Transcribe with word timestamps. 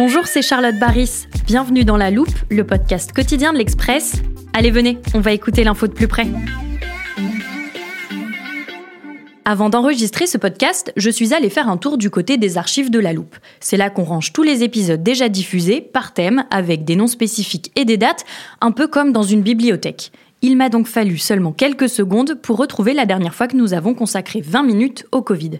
Bonjour, 0.00 0.28
c'est 0.28 0.42
Charlotte 0.42 0.78
Baris. 0.78 1.26
Bienvenue 1.44 1.84
dans 1.84 1.96
La 1.96 2.12
Loupe, 2.12 2.30
le 2.50 2.64
podcast 2.64 3.10
quotidien 3.12 3.52
de 3.52 3.58
l'Express. 3.58 4.22
Allez, 4.52 4.70
venez, 4.70 4.98
on 5.12 5.18
va 5.18 5.32
écouter 5.32 5.64
l'info 5.64 5.88
de 5.88 5.92
plus 5.92 6.06
près. 6.06 6.28
Avant 9.44 9.70
d'enregistrer 9.70 10.28
ce 10.28 10.38
podcast, 10.38 10.92
je 10.94 11.10
suis 11.10 11.34
allée 11.34 11.50
faire 11.50 11.68
un 11.68 11.78
tour 11.78 11.98
du 11.98 12.10
côté 12.10 12.36
des 12.36 12.58
archives 12.58 12.92
de 12.92 13.00
La 13.00 13.12
Loupe. 13.12 13.34
C'est 13.58 13.76
là 13.76 13.90
qu'on 13.90 14.04
range 14.04 14.32
tous 14.32 14.44
les 14.44 14.62
épisodes 14.62 15.02
déjà 15.02 15.28
diffusés, 15.28 15.80
par 15.80 16.14
thème, 16.14 16.44
avec 16.52 16.84
des 16.84 16.94
noms 16.94 17.08
spécifiques 17.08 17.72
et 17.74 17.84
des 17.84 17.96
dates, 17.96 18.24
un 18.60 18.70
peu 18.70 18.86
comme 18.86 19.10
dans 19.10 19.24
une 19.24 19.42
bibliothèque. 19.42 20.12
Il 20.42 20.56
m'a 20.56 20.68
donc 20.68 20.86
fallu 20.86 21.18
seulement 21.18 21.50
quelques 21.50 21.88
secondes 21.88 22.34
pour 22.40 22.58
retrouver 22.58 22.94
la 22.94 23.04
dernière 23.04 23.34
fois 23.34 23.48
que 23.48 23.56
nous 23.56 23.74
avons 23.74 23.94
consacré 23.94 24.42
20 24.42 24.62
minutes 24.62 25.06
au 25.10 25.22
Covid. 25.22 25.58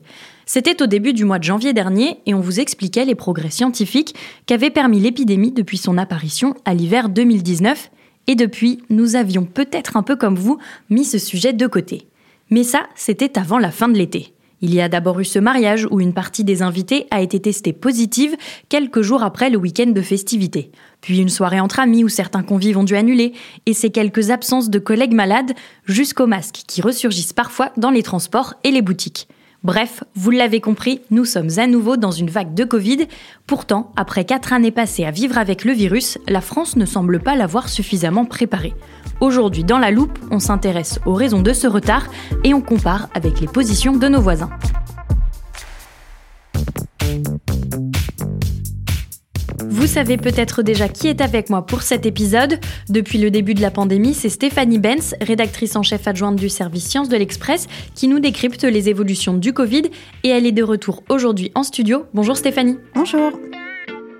C'était 0.48 0.82
au 0.82 0.86
début 0.86 1.12
du 1.12 1.26
mois 1.26 1.38
de 1.38 1.44
janvier 1.44 1.74
dernier 1.74 2.20
et 2.24 2.32
on 2.32 2.40
vous 2.40 2.58
expliquait 2.58 3.04
les 3.04 3.14
progrès 3.14 3.50
scientifiques 3.50 4.14
qu'avait 4.46 4.70
permis 4.70 4.98
l'épidémie 4.98 5.52
depuis 5.52 5.76
son 5.76 5.98
apparition 5.98 6.54
à 6.64 6.72
l'hiver 6.72 7.10
2019. 7.10 7.90
Et 8.28 8.34
depuis, 8.34 8.78
nous 8.88 9.14
avions 9.14 9.44
peut-être 9.44 9.98
un 9.98 10.02
peu 10.02 10.16
comme 10.16 10.36
vous 10.36 10.56
mis 10.88 11.04
ce 11.04 11.18
sujet 11.18 11.52
de 11.52 11.66
côté. 11.66 12.06
Mais 12.48 12.62
ça, 12.62 12.86
c'était 12.94 13.38
avant 13.38 13.58
la 13.58 13.70
fin 13.70 13.90
de 13.90 13.98
l'été. 13.98 14.32
Il 14.62 14.72
y 14.72 14.80
a 14.80 14.88
d'abord 14.88 15.20
eu 15.20 15.26
ce 15.26 15.38
mariage 15.38 15.86
où 15.90 16.00
une 16.00 16.14
partie 16.14 16.44
des 16.44 16.62
invités 16.62 17.06
a 17.10 17.20
été 17.20 17.38
testée 17.40 17.74
positive 17.74 18.34
quelques 18.70 19.02
jours 19.02 19.22
après 19.22 19.50
le 19.50 19.58
week-end 19.58 19.90
de 19.90 20.00
festivités. 20.00 20.72
Puis 21.02 21.18
une 21.18 21.28
soirée 21.28 21.60
entre 21.60 21.78
amis 21.78 22.04
où 22.04 22.08
certains 22.08 22.42
convives 22.42 22.78
ont 22.78 22.84
dû 22.84 22.96
annuler, 22.96 23.34
et 23.66 23.74
ces 23.74 23.90
quelques 23.90 24.30
absences 24.30 24.70
de 24.70 24.78
collègues 24.78 25.12
malades 25.12 25.52
jusqu'aux 25.84 26.26
masques 26.26 26.62
qui 26.66 26.80
ressurgissent 26.80 27.34
parfois 27.34 27.70
dans 27.76 27.90
les 27.90 28.02
transports 28.02 28.54
et 28.64 28.70
les 28.70 28.82
boutiques. 28.82 29.28
Bref, 29.64 30.04
vous 30.14 30.30
l'avez 30.30 30.60
compris, 30.60 31.00
nous 31.10 31.24
sommes 31.24 31.58
à 31.58 31.66
nouveau 31.66 31.96
dans 31.96 32.12
une 32.12 32.30
vague 32.30 32.54
de 32.54 32.62
Covid. 32.62 33.08
Pourtant, 33.48 33.92
après 33.96 34.24
quatre 34.24 34.52
années 34.52 34.70
passées 34.70 35.04
à 35.04 35.10
vivre 35.10 35.36
avec 35.36 35.64
le 35.64 35.72
virus, 35.72 36.16
la 36.28 36.40
France 36.40 36.76
ne 36.76 36.86
semble 36.86 37.18
pas 37.18 37.34
l'avoir 37.34 37.68
suffisamment 37.68 38.24
préparé. 38.24 38.72
Aujourd'hui, 39.20 39.64
dans 39.64 39.78
la 39.78 39.90
loupe, 39.90 40.16
on 40.30 40.38
s'intéresse 40.38 41.00
aux 41.06 41.14
raisons 41.14 41.42
de 41.42 41.52
ce 41.52 41.66
retard 41.66 42.06
et 42.44 42.54
on 42.54 42.60
compare 42.60 43.08
avec 43.14 43.40
les 43.40 43.48
positions 43.48 43.96
de 43.96 44.06
nos 44.06 44.20
voisins. 44.20 44.50
Vous 49.78 49.86
savez 49.86 50.16
peut-être 50.16 50.64
déjà 50.64 50.88
qui 50.88 51.06
est 51.06 51.20
avec 51.20 51.50
moi 51.50 51.64
pour 51.64 51.82
cet 51.82 52.04
épisode. 52.04 52.58
Depuis 52.88 53.16
le 53.16 53.30
début 53.30 53.54
de 53.54 53.62
la 53.62 53.70
pandémie, 53.70 54.12
c'est 54.12 54.28
Stéphanie 54.28 54.80
Benz, 54.80 55.14
rédactrice 55.20 55.76
en 55.76 55.84
chef 55.84 56.08
adjointe 56.08 56.34
du 56.34 56.48
service 56.48 56.84
Sciences 56.84 57.08
de 57.08 57.16
l'Express, 57.16 57.68
qui 57.94 58.08
nous 58.08 58.18
décrypte 58.18 58.64
les 58.64 58.88
évolutions 58.88 59.34
du 59.34 59.52
Covid 59.52 59.82
et 60.24 60.30
elle 60.30 60.46
est 60.46 60.52
de 60.52 60.64
retour 60.64 61.04
aujourd'hui 61.08 61.52
en 61.54 61.62
studio. 61.62 62.06
Bonjour 62.12 62.36
Stéphanie. 62.36 62.76
Bonjour. 62.96 63.30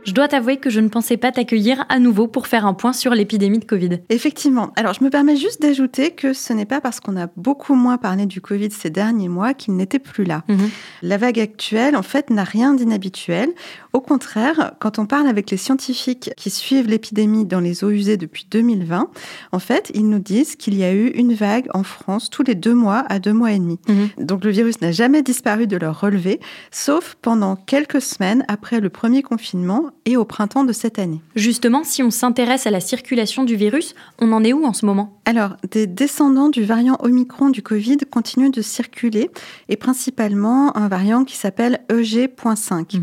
Je 0.08 0.14
dois 0.14 0.26
t'avouer 0.26 0.56
que 0.56 0.70
je 0.70 0.80
ne 0.80 0.88
pensais 0.88 1.18
pas 1.18 1.32
t'accueillir 1.32 1.84
à 1.90 1.98
nouveau 1.98 2.28
pour 2.28 2.46
faire 2.46 2.64
un 2.64 2.72
point 2.72 2.94
sur 2.94 3.12
l'épidémie 3.12 3.58
de 3.58 3.66
Covid. 3.66 3.98
Effectivement. 4.08 4.72
Alors, 4.74 4.94
je 4.94 5.04
me 5.04 5.10
permets 5.10 5.36
juste 5.36 5.60
d'ajouter 5.60 6.12
que 6.12 6.32
ce 6.32 6.54
n'est 6.54 6.64
pas 6.64 6.80
parce 6.80 6.98
qu'on 6.98 7.14
a 7.18 7.28
beaucoup 7.36 7.74
moins 7.74 7.98
parlé 7.98 8.24
du 8.24 8.40
Covid 8.40 8.70
ces 8.70 8.88
derniers 8.88 9.28
mois 9.28 9.52
qu'il 9.52 9.76
n'était 9.76 9.98
plus 9.98 10.24
là. 10.24 10.44
Mhm. 10.48 10.70
La 11.02 11.18
vague 11.18 11.38
actuelle, 11.38 11.94
en 11.94 12.02
fait, 12.02 12.30
n'a 12.30 12.44
rien 12.44 12.72
d'inhabituel. 12.72 13.50
Au 13.92 14.00
contraire, 14.00 14.72
quand 14.80 14.98
on 14.98 15.04
parle 15.04 15.26
avec 15.26 15.50
les 15.50 15.58
scientifiques 15.58 16.30
qui 16.38 16.48
suivent 16.48 16.88
l'épidémie 16.88 17.44
dans 17.44 17.60
les 17.60 17.84
eaux 17.84 17.90
usées 17.90 18.16
depuis 18.16 18.46
2020, 18.50 19.10
en 19.52 19.58
fait, 19.58 19.90
ils 19.92 20.08
nous 20.08 20.20
disent 20.20 20.56
qu'il 20.56 20.74
y 20.74 20.84
a 20.84 20.94
eu 20.94 21.08
une 21.08 21.34
vague 21.34 21.68
en 21.74 21.82
France 21.82 22.30
tous 22.30 22.44
les 22.44 22.54
deux 22.54 22.74
mois 22.74 23.04
à 23.10 23.18
deux 23.18 23.34
mois 23.34 23.52
et 23.52 23.58
demi. 23.58 23.78
Mhm. 23.86 24.24
Donc, 24.24 24.42
le 24.42 24.52
virus 24.52 24.80
n'a 24.80 24.90
jamais 24.90 25.20
disparu 25.20 25.66
de 25.66 25.76
leur 25.76 26.00
relevé, 26.00 26.40
sauf 26.70 27.18
pendant 27.20 27.56
quelques 27.56 28.00
semaines 28.00 28.46
après 28.48 28.80
le 28.80 28.88
premier 28.88 29.20
confinement 29.20 29.90
et 30.04 30.16
au 30.16 30.24
printemps 30.24 30.64
de 30.64 30.72
cette 30.72 30.98
année. 30.98 31.20
Justement, 31.36 31.84
si 31.84 32.02
on 32.02 32.10
s'intéresse 32.10 32.66
à 32.66 32.70
la 32.70 32.80
circulation 32.80 33.44
du 33.44 33.56
virus, 33.56 33.94
on 34.20 34.32
en 34.32 34.42
est 34.42 34.52
où 34.52 34.64
en 34.64 34.72
ce 34.72 34.86
moment? 34.86 35.20
Alors, 35.24 35.56
des 35.70 35.86
descendants 35.86 36.48
du 36.48 36.64
variant 36.64 36.96
Omicron 37.00 37.50
du 37.50 37.62
Covid 37.62 37.98
continuent 38.10 38.50
de 38.50 38.62
circuler, 38.62 39.30
et 39.68 39.76
principalement 39.76 40.76
un 40.76 40.88
variant 40.88 41.24
qui 41.24 41.36
s'appelle 41.36 41.80
E 41.92 41.98
EG.5. 42.00 43.00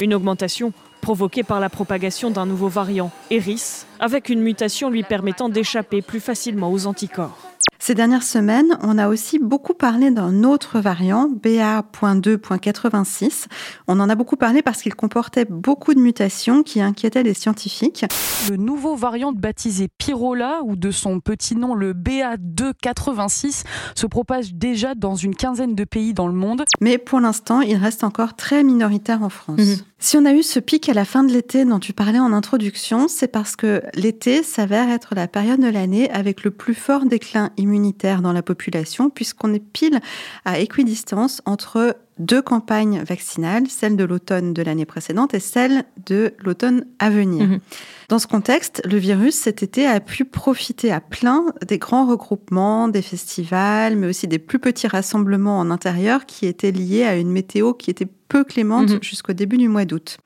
Une 0.00 0.14
augmentation 0.14 0.72
provoquée 1.00 1.42
par 1.42 1.60
la 1.60 1.68
propagation 1.68 2.30
d'un 2.30 2.46
nouveau 2.46 2.68
variant, 2.68 3.10
Eris, 3.30 3.84
avec 4.00 4.28
une 4.28 4.40
mutation 4.40 4.90
lui 4.90 5.02
permettant 5.02 5.48
d'échapper 5.48 6.02
plus 6.02 6.20
facilement 6.20 6.72
aux 6.72 6.86
anticorps. 6.86 7.47
Ces 7.80 7.94
dernières 7.94 8.24
semaines, 8.24 8.76
on 8.82 8.98
a 8.98 9.08
aussi 9.08 9.38
beaucoup 9.38 9.72
parlé 9.72 10.10
d'un 10.10 10.42
autre 10.42 10.80
variant, 10.80 11.30
BA.2.86. 11.30 13.46
On 13.86 14.00
en 14.00 14.10
a 14.10 14.14
beaucoup 14.14 14.36
parlé 14.36 14.60
parce 14.62 14.82
qu'il 14.82 14.94
comportait 14.94 15.46
beaucoup 15.46 15.94
de 15.94 16.00
mutations 16.00 16.62
qui 16.62 16.82
inquiétaient 16.82 17.22
les 17.22 17.34
scientifiques. 17.34 18.04
Le 18.50 18.56
nouveau 18.56 18.96
variant 18.96 19.32
baptisé 19.32 19.88
Pyrola, 19.96 20.60
ou 20.64 20.76
de 20.76 20.90
son 20.90 21.20
petit 21.20 21.56
nom 21.56 21.74
le 21.74 21.94
BA286, 21.94 23.64
se 23.94 24.06
propage 24.06 24.54
déjà 24.54 24.94
dans 24.94 25.14
une 25.14 25.34
quinzaine 25.34 25.74
de 25.74 25.84
pays 25.84 26.12
dans 26.14 26.26
le 26.26 26.34
monde. 26.34 26.64
Mais 26.80 26.98
pour 26.98 27.20
l'instant, 27.20 27.60
il 27.60 27.76
reste 27.76 28.04
encore 28.04 28.34
très 28.34 28.64
minoritaire 28.64 29.22
en 29.22 29.30
France. 29.30 29.60
Mhm. 29.60 29.76
Si 30.00 30.16
on 30.16 30.24
a 30.24 30.32
eu 30.32 30.44
ce 30.44 30.60
pic 30.60 30.88
à 30.88 30.94
la 30.94 31.04
fin 31.04 31.24
de 31.24 31.32
l'été 31.32 31.64
dont 31.64 31.80
tu 31.80 31.92
parlais 31.92 32.20
en 32.20 32.32
introduction, 32.32 33.08
c'est 33.08 33.26
parce 33.26 33.56
que 33.56 33.82
l'été 33.94 34.44
s'avère 34.44 34.88
être 34.90 35.16
la 35.16 35.26
période 35.26 35.60
de 35.60 35.68
l'année 35.68 36.08
avec 36.10 36.44
le 36.44 36.52
plus 36.52 36.74
fort 36.74 37.04
déclin 37.04 37.50
immunitaire 37.56 38.22
dans 38.22 38.32
la 38.32 38.42
population, 38.42 39.10
puisqu'on 39.10 39.52
est 39.52 39.58
pile 39.58 39.98
à 40.44 40.60
équidistance 40.60 41.42
entre 41.46 41.96
deux 42.20 42.42
campagnes 42.42 43.02
vaccinales, 43.02 43.66
celle 43.68 43.96
de 43.96 44.04
l'automne 44.04 44.52
de 44.52 44.62
l'année 44.62 44.86
précédente 44.86 45.34
et 45.34 45.40
celle 45.40 45.84
de 46.06 46.32
l'automne 46.38 46.86
à 47.00 47.10
venir. 47.10 47.46
Mhm. 47.46 47.60
Dans 48.08 48.20
ce 48.20 48.28
contexte, 48.28 48.80
le 48.84 48.98
virus 48.98 49.34
cet 49.34 49.64
été 49.64 49.86
a 49.86 49.98
pu 49.98 50.24
profiter 50.24 50.92
à 50.92 51.00
plein 51.00 51.46
des 51.66 51.78
grands 51.78 52.06
regroupements, 52.06 52.86
des 52.86 53.02
festivals, 53.02 53.96
mais 53.96 54.06
aussi 54.06 54.28
des 54.28 54.38
plus 54.38 54.60
petits 54.60 54.88
rassemblements 54.88 55.58
en 55.58 55.70
intérieur 55.72 56.24
qui 56.26 56.46
étaient 56.46 56.72
liés 56.72 57.04
à 57.04 57.16
une 57.16 57.30
météo 57.30 57.72
qui 57.72 57.90
était 57.90 58.08
peu 58.28 58.44
clémente 58.44 58.90
Mhm. 58.90 59.02
jusqu'au 59.02 59.32
début 59.32 59.56
du 59.58 59.68
mois 59.68 59.84
d'août. 59.84 60.18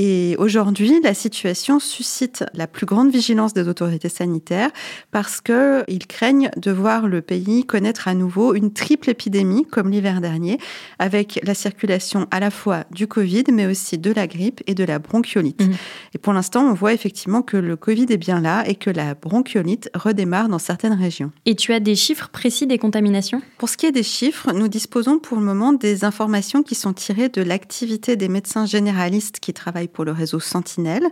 Et 0.00 0.36
aujourd'hui, 0.38 1.00
la 1.02 1.12
situation 1.12 1.80
suscite 1.80 2.44
la 2.54 2.68
plus 2.68 2.86
grande 2.86 3.10
vigilance 3.10 3.52
des 3.52 3.66
autorités 3.66 4.08
sanitaires 4.08 4.70
parce 5.10 5.40
qu'ils 5.40 6.06
craignent 6.06 6.50
de 6.56 6.70
voir 6.70 7.08
le 7.08 7.20
pays 7.20 7.64
connaître 7.64 8.06
à 8.06 8.14
nouveau 8.14 8.54
une 8.54 8.72
triple 8.72 9.10
épidémie 9.10 9.66
comme 9.68 9.90
l'hiver 9.90 10.20
dernier, 10.20 10.58
avec 11.00 11.40
la 11.42 11.52
circulation 11.52 12.28
à 12.30 12.38
la 12.38 12.52
fois 12.52 12.84
du 12.92 13.08
Covid, 13.08 13.42
mais 13.52 13.66
aussi 13.66 13.98
de 13.98 14.12
la 14.12 14.28
grippe 14.28 14.62
et 14.68 14.76
de 14.76 14.84
la 14.84 15.00
bronchiolite. 15.00 15.62
Mhm. 15.62 15.74
Et 16.14 16.18
pour 16.18 16.32
l'instant, 16.32 16.62
on 16.70 16.74
voit 16.74 16.92
effectivement 16.92 17.42
que 17.42 17.56
le 17.56 17.74
Covid 17.74 18.06
est 18.10 18.18
bien 18.18 18.40
là 18.40 18.62
et 18.68 18.76
que 18.76 18.90
la 18.90 19.16
bronchiolite 19.16 19.90
redémarre 19.94 20.48
dans 20.48 20.60
certaines 20.60 20.92
régions. 20.94 21.32
Et 21.44 21.56
tu 21.56 21.72
as 21.72 21.80
des 21.80 21.96
chiffres 21.96 22.28
précis 22.28 22.68
des 22.68 22.78
contaminations? 22.78 23.42
Pour 23.58 23.68
ce 23.68 23.76
qui 23.76 23.86
est 23.86 23.92
des 23.92 24.04
chiffres, 24.04 24.52
nous 24.52 24.68
disposons 24.68 25.18
pour 25.18 25.38
le 25.38 25.44
moment 25.44 25.72
des 25.72 26.04
informations 26.04 26.62
qui 26.62 26.76
sont 26.76 26.92
tirées 26.92 27.30
de 27.30 27.42
l'activité 27.42 28.14
des 28.14 28.28
médecins 28.28 28.64
généralistes 28.64 29.40
qui 29.40 29.52
travaillent 29.52 29.87
pour 29.92 30.04
le 30.04 30.12
réseau 30.12 30.40
Sentinelle, 30.40 31.08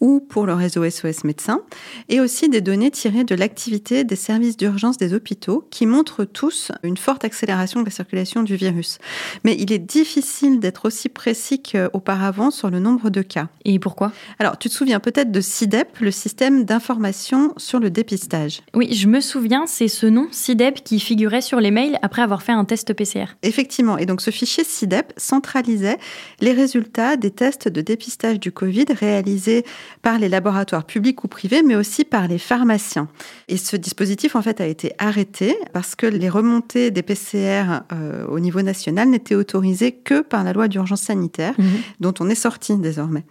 ou 0.00 0.20
pour 0.20 0.46
le 0.46 0.54
réseau 0.54 0.88
SOS 0.88 1.24
médecins, 1.24 1.60
et 2.08 2.20
aussi 2.20 2.48
des 2.48 2.60
données 2.60 2.90
tirées 2.90 3.24
de 3.24 3.34
l'activité 3.34 4.04
des 4.04 4.16
services 4.16 4.56
d'urgence 4.56 4.96
des 4.96 5.14
hôpitaux 5.14 5.66
qui 5.70 5.86
montrent 5.86 6.24
tous 6.24 6.72
une 6.82 6.96
forte 6.96 7.24
accélération 7.24 7.80
de 7.80 7.86
la 7.86 7.90
circulation 7.90 8.42
du 8.42 8.56
virus. 8.56 8.98
Mais 9.44 9.56
il 9.58 9.72
est 9.72 9.78
difficile 9.78 10.60
d'être 10.60 10.86
aussi 10.86 11.08
précis 11.08 11.62
qu'auparavant 11.62 12.50
sur 12.50 12.70
le 12.70 12.80
nombre 12.80 13.10
de 13.10 13.22
cas. 13.22 13.48
Et 13.64 13.78
pourquoi? 13.78 14.12
Alors, 14.38 14.58
tu 14.58 14.68
te 14.68 14.74
souviens 14.74 15.00
peut-être 15.00 15.30
de 15.30 15.40
CIDEP, 15.40 15.98
le 16.00 16.10
système 16.10 16.64
d'information 16.64 17.52
sur 17.56 17.78
le 17.78 17.90
dépistage. 17.90 18.62
Oui, 18.74 18.94
je 18.94 19.06
me 19.06 19.20
souviens, 19.20 19.66
c'est 19.66 19.88
ce 19.88 20.06
nom 20.06 20.28
CIDEP 20.30 20.82
qui 20.82 21.00
figurait 21.00 21.40
sur 21.40 21.60
les 21.60 21.70
mails 21.70 21.98
après 22.02 22.22
avoir 22.22 22.42
fait 22.42 22.52
un 22.52 22.64
test 22.64 22.92
PCR. 22.94 23.26
Effectivement, 23.42 23.98
et 23.98 24.06
donc 24.06 24.20
ce 24.20 24.30
fichier 24.30 24.64
CIDEP 24.64 25.12
centralisait 25.16 25.98
les 26.40 26.52
résultats 26.52 27.16
des 27.16 27.30
tests 27.30 27.68
de 27.68 27.80
dépistage 27.80 28.40
du 28.40 28.52
Covid 28.52 28.86
réalisés 28.98 29.64
par 30.02 30.18
les 30.18 30.28
laboratoires 30.28 30.84
publics 30.84 31.24
ou 31.24 31.28
privés, 31.28 31.62
mais 31.62 31.76
aussi 31.76 32.04
par 32.04 32.28
les 32.28 32.38
pharmaciens. 32.38 33.08
Et 33.48 33.56
ce 33.56 33.76
dispositif, 33.76 34.36
en 34.36 34.42
fait, 34.42 34.60
a 34.60 34.66
été 34.66 34.92
arrêté 34.98 35.56
parce 35.72 35.94
que 35.94 36.06
les 36.06 36.28
remontées 36.28 36.90
des 36.90 37.02
PCR 37.02 37.82
euh, 37.92 38.26
au 38.26 38.40
niveau 38.40 38.62
national 38.62 39.08
n'étaient 39.08 39.34
autorisées 39.34 39.92
que 39.92 40.20
par 40.20 40.44
la 40.44 40.52
loi 40.52 40.68
d'urgence 40.68 41.02
sanitaire, 41.02 41.54
mmh. 41.58 41.64
dont 42.00 42.14
on 42.20 42.28
est 42.28 42.34
sorti 42.34 42.76
désormais 42.76 43.24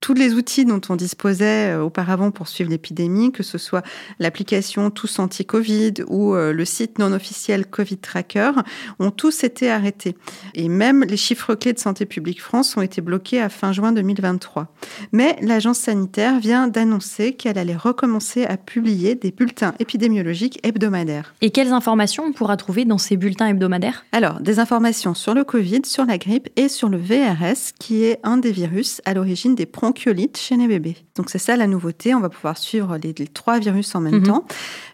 tous 0.00 0.14
les 0.14 0.34
outils 0.34 0.64
dont 0.64 0.80
on 0.88 0.96
disposait 0.96 1.72
euh, 1.72 1.82
auparavant 1.82 2.30
pour 2.30 2.48
suivre 2.48 2.70
l'épidémie, 2.70 3.32
que 3.32 3.42
ce 3.42 3.58
soit 3.58 3.82
l'application 4.18 4.90
Tous 4.90 5.18
Anti-Covid 5.18 5.94
ou 6.08 6.34
euh, 6.34 6.52
le 6.52 6.64
site 6.64 6.98
non 6.98 7.12
officiel 7.12 7.66
Covid 7.66 7.98
Tracker, 7.98 8.52
ont 8.98 9.10
tous 9.10 9.44
été 9.44 9.70
arrêtés. 9.70 10.16
Et 10.54 10.68
même 10.68 11.04
les 11.04 11.16
chiffres 11.16 11.54
clés 11.54 11.72
de 11.72 11.78
Santé 11.78 12.06
publique 12.06 12.42
France 12.42 12.76
ont 12.76 12.82
été 12.82 13.00
bloqués 13.00 13.40
à 13.40 13.48
fin 13.48 13.72
juin 13.72 13.92
2023. 13.92 14.72
Mais 15.12 15.36
l'agence 15.40 15.78
sanitaire 15.78 16.38
vient 16.40 16.68
d'annoncer 16.68 17.34
qu'elle 17.34 17.58
allait 17.58 17.76
recommencer 17.76 18.44
à 18.44 18.56
publier 18.56 19.14
des 19.14 19.30
bulletins 19.30 19.74
épidémiologiques 19.78 20.60
hebdomadaires. 20.62 21.34
Et 21.40 21.50
quelles 21.50 21.72
informations 21.72 22.24
on 22.24 22.32
pourra 22.32 22.56
trouver 22.56 22.84
dans 22.84 22.98
ces 22.98 23.16
bulletins 23.16 23.48
hebdomadaires? 23.48 24.04
Alors, 24.12 24.40
des 24.40 24.58
informations 24.58 25.14
sur 25.14 25.34
le 25.34 25.44
Covid, 25.44 25.82
sur 25.84 26.04
la 26.04 26.18
grippe 26.18 26.48
et 26.56 26.68
sur 26.68 26.88
le 26.88 26.98
VRS, 26.98 27.72
qui 27.78 28.04
est 28.04 28.20
un 28.22 28.36
des 28.36 28.52
virus 28.52 29.00
à 29.04 29.14
l'origine 29.14 29.54
des 29.54 29.66
bronchiolites 29.84 30.38
chez 30.38 30.56
les 30.56 30.66
bébés. 30.66 30.96
Donc 31.14 31.28
c'est 31.28 31.38
ça 31.38 31.56
la 31.56 31.66
nouveauté, 31.66 32.14
on 32.14 32.20
va 32.20 32.30
pouvoir 32.30 32.56
suivre 32.56 32.96
les, 32.96 33.12
trois 33.12 33.58
virus 33.58 33.94
en 33.94 34.00
même 34.00 34.16
mhm. 34.16 34.22
temps. 34.22 34.46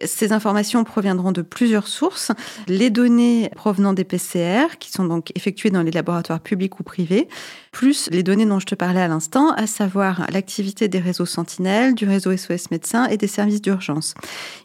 Ces 0.04 0.32
informations 0.32 0.82
proviendront 0.82 1.30
de 1.30 1.42
plusieurs 1.42 1.86
sources. 1.86 2.32
Les 2.66 2.90
données 2.90 3.50
provenant 3.54 3.92
des 3.92 4.04
PCR, 4.04 4.78
qui 4.78 4.90
sont 4.90 5.04
donc 5.04 5.30
effectuées 5.36 5.70
dans 5.70 5.82
les 5.82 5.92
laboratoires 5.92 6.40
publics 6.40 6.80
ou 6.80 6.82
privés, 6.82 7.28
plus 7.72 8.08
les 8.10 8.22
données 8.22 8.46
dont 8.46 8.58
je 8.58 8.66
te 8.66 8.74
parlais 8.74 9.00
à 9.00 9.08
l'instant, 9.08 9.52
à 9.52 9.66
savoir 9.66 10.26
l'activité 10.32 10.88
des 10.88 10.98
réseaux 10.98 11.26
Sentinelles, 11.26 11.94
du 11.94 12.06
réseau 12.06 12.36
SOS 12.36 12.70
Médecins 12.70 13.06
et 13.06 13.16
des 13.16 13.26
services 13.26 13.62
d'urgence. 13.62 14.14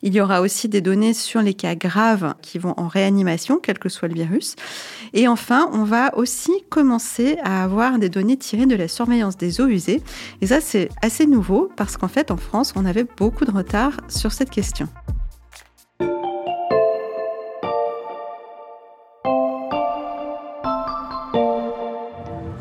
Il 0.02 0.14
y 0.14 0.22
aura 0.22 0.42
aussi 0.42 0.68
des 0.70 0.82
données 0.82 1.14
sur 1.14 1.42
les 1.42 1.54
cas 1.54 1.76
graves 1.76 2.34
qui 2.42 2.58
vont 2.58 2.74
en 2.78 2.88
réanimation, 2.88 3.60
quel 3.62 3.80
que 3.80 3.90
soit 3.90 4.08
le 4.08 4.16
virus. 4.16 4.56
Et 5.14 5.28
enfin, 5.28 5.70
on 5.74 5.84
va 5.84 6.16
aussi 6.18 6.52
commencer 6.70 7.38
à 7.44 7.64
avoir 7.64 8.00
des 8.00 8.10
données 8.10 8.38
tirées 8.38 8.66
de 8.66 8.76
la 8.76 8.88
surveillance 8.88 9.38
des 9.38 9.62
eaux 9.62 9.68
usées. 9.68 10.02
Et 10.42 10.48
ça, 10.48 10.62
c'est 10.62 10.90
assez 11.02 11.26
nouveau 11.26 11.70
parce 11.76 11.98
qu'en 11.98 12.08
fait, 12.08 12.32
en 12.32 12.38
France, 12.38 12.74
on 12.76 12.86
avait 12.86 13.06
beaucoup 13.18 13.46
de 13.46 13.52
retard 13.52 13.92
sur 14.08 14.32
cette 14.32 14.50
question. 14.50 14.88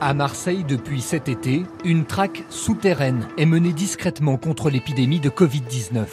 À 0.06 0.12
Marseille, 0.12 0.66
depuis 0.68 1.00
cet 1.00 1.30
été, 1.30 1.62
une 1.82 2.04
traque 2.04 2.44
souterraine 2.50 3.26
est 3.38 3.46
menée 3.46 3.72
discrètement 3.72 4.36
contre 4.36 4.68
l'épidémie 4.68 5.18
de 5.18 5.30
Covid-19. 5.30 6.04